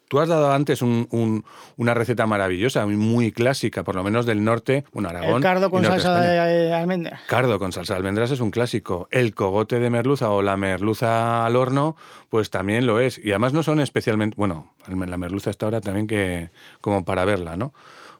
Tú 0.08 0.20
has 0.20 0.28
dado 0.28 0.52
antes 0.52 0.80
un- 0.82 1.06
un- 1.10 1.44
una 1.76 1.94
receta 1.94 2.26
maravillosa, 2.26 2.86
muy 2.86 3.30
clásica, 3.32 3.84
por 3.84 3.94
lo 3.94 4.02
menos 4.02 4.24
del 4.26 4.42
norte, 4.42 4.84
bueno, 4.92 5.08
Aragón. 5.10 5.36
El 5.36 5.42
cardo 5.42 5.70
con 5.70 5.82
salsa 5.84 6.20
de 6.20 6.72
almendra. 6.74 7.20
Cardo 7.26 7.58
con 7.58 7.72
salsa 7.72 7.94
de 7.94 7.98
almendras 7.98 8.30
es 8.30 8.40
un 8.40 8.50
clásico. 8.50 9.06
El 9.10 9.34
cogote 9.34 9.78
de 9.80 9.90
merluza 9.90 10.30
o 10.30 10.40
la 10.42 10.56
merluza 10.56 11.44
al 11.44 11.56
horno, 11.56 11.96
pues 12.30 12.50
también 12.50 12.86
lo 12.86 13.00
es. 13.00 13.18
Y 13.22 13.30
además 13.30 13.52
no 13.52 13.62
son 13.62 13.80
especialmente. 13.80 14.34
Bueno, 14.38 14.72
la 14.88 15.16
merluza 15.18 15.50
está 15.50 15.66
ahora 15.66 15.80
también 15.80 16.06
que 16.06 16.50
como 16.80 17.04
para 17.04 17.24
verla, 17.24 17.56
¿no? 17.56 17.74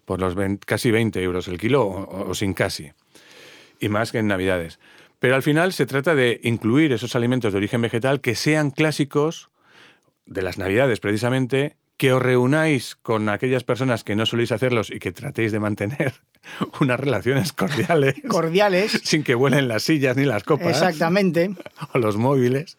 Por 0.05 0.21
los 0.21 0.35
20 0.35 0.65
casi 0.67 0.91
20 0.91 1.23
euros 1.23 1.49
el 1.49 1.59
kilo 1.59 1.83
o, 1.87 2.31
o 2.31 2.35
sin 2.35 2.53
casi. 2.55 2.93
Y 3.81 3.89
más 3.89 4.13
que 4.13 4.19
en 4.19 4.27
Navidades. 4.27 4.79
Pero 5.21 5.35
al 5.35 5.43
final 5.43 5.73
se 5.73 5.85
trata 5.87 6.15
de 6.15 6.41
incluir 6.45 6.93
esos 6.93 7.17
alimentos 7.17 7.53
de 7.53 7.59
origen 7.59 7.83
vegetal 7.83 8.21
que 8.21 8.35
sean 8.35 8.71
clásicos 8.71 9.51
de 10.29 10.43
las 10.43 10.59
Navidades 10.59 11.01
precisamente, 11.01 11.77
que 11.97 12.13
os 12.13 12.23
reunáis 12.23 12.95
con 12.95 13.29
aquellas 13.29 13.65
personas 13.65 14.05
que 14.05 14.15
no 14.15 14.25
soléis 14.25 14.53
hacerlos 14.53 14.91
y 14.91 15.01
que 15.01 15.11
tratéis 15.11 15.51
de 15.51 15.59
mantener 15.59 16.15
unas 16.81 17.01
relaciones 17.01 17.53
cordiales 17.53 18.15
Cordiales. 18.29 18.93
sin 19.05 19.25
que 19.25 19.35
vuelen 19.35 19.67
las 19.69 19.83
sillas 19.83 20.17
ni 20.17 20.25
las 20.25 20.45
copas 20.45 20.69
Exactamente. 20.69 21.51
o 21.93 21.99
los 21.99 22.17
móviles. 22.17 22.79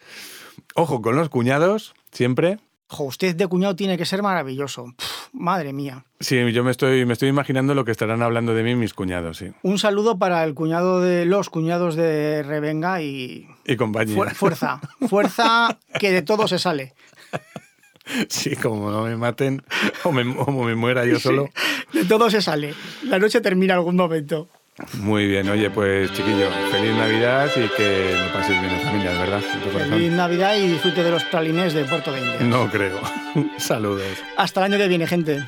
Ojo 0.75 1.01
con 1.01 1.15
los 1.15 1.29
cuñados, 1.29 1.93
siempre. 2.11 2.59
Jo, 2.87 3.03
usted 3.03 3.35
de 3.35 3.45
cuñado 3.47 3.75
tiene 3.75 3.97
que 3.99 4.05
ser 4.05 4.23
maravilloso. 4.23 4.93
Madre 5.31 5.73
mía. 5.73 6.05
Sí, 6.19 6.51
yo 6.51 6.63
me 6.63 6.71
estoy, 6.71 7.05
me 7.05 7.13
estoy 7.13 7.29
imaginando 7.29 7.75
lo 7.75 7.85
que 7.85 7.91
estarán 7.91 8.23
hablando 8.23 8.55
de 8.55 8.63
mí 8.63 8.73
mis 8.73 8.95
cuñados, 8.95 9.37
sí. 9.37 9.51
Un 9.61 9.77
saludo 9.77 10.17
para 10.17 10.43
el 10.43 10.55
cuñado 10.55 10.99
de 10.99 11.25
los 11.25 11.51
cuñados 11.51 11.95
de 11.95 12.41
Revenga 12.41 13.01
y 13.03 13.47
Y 13.67 13.75
compañía. 13.75 14.15
fu- 14.15 14.29
fuerza. 14.35 14.81
Fuerza 15.07 15.77
que 15.99 16.11
de 16.11 16.23
todo 16.23 16.47
se 16.47 16.57
sale. 16.57 16.93
Sí, 18.27 18.55
como 18.55 18.89
no 18.89 19.03
me 19.03 19.15
maten 19.15 19.61
o 20.03 20.11
me, 20.11 20.21
o 20.23 20.51
me 20.51 20.73
muera 20.73 21.05
yo 21.05 21.19
solo. 21.19 21.49
De 21.93 22.05
todo 22.05 22.29
se 22.31 22.41
sale. 22.41 22.73
La 23.03 23.19
noche 23.19 23.39
termina 23.39 23.75
algún 23.75 23.95
momento. 23.95 24.47
Muy 24.93 25.27
bien, 25.27 25.49
oye, 25.49 25.69
pues 25.69 26.11
chiquillo, 26.13 26.49
feliz 26.71 26.95
Navidad 26.95 27.49
y 27.55 27.67
que 27.75 28.15
lo 28.17 28.33
paséis 28.33 28.61
bien 28.61 28.73
en 28.73 28.79
familia, 28.81 29.11
verdad. 29.11 29.41
Feliz 29.89 30.11
Navidad 30.11 30.55
y 30.55 30.67
disfrute 30.69 31.03
de 31.03 31.11
los 31.11 31.23
pralinés 31.25 31.73
de 31.73 31.83
Puerto 31.83 32.11
de 32.13 32.19
India. 32.21 32.39
No 32.41 32.69
creo. 32.69 32.97
Saludos. 33.57 34.07
Hasta 34.37 34.61
el 34.61 34.71
año 34.71 34.77
que 34.81 34.87
viene, 34.87 35.05
gente. 35.05 35.43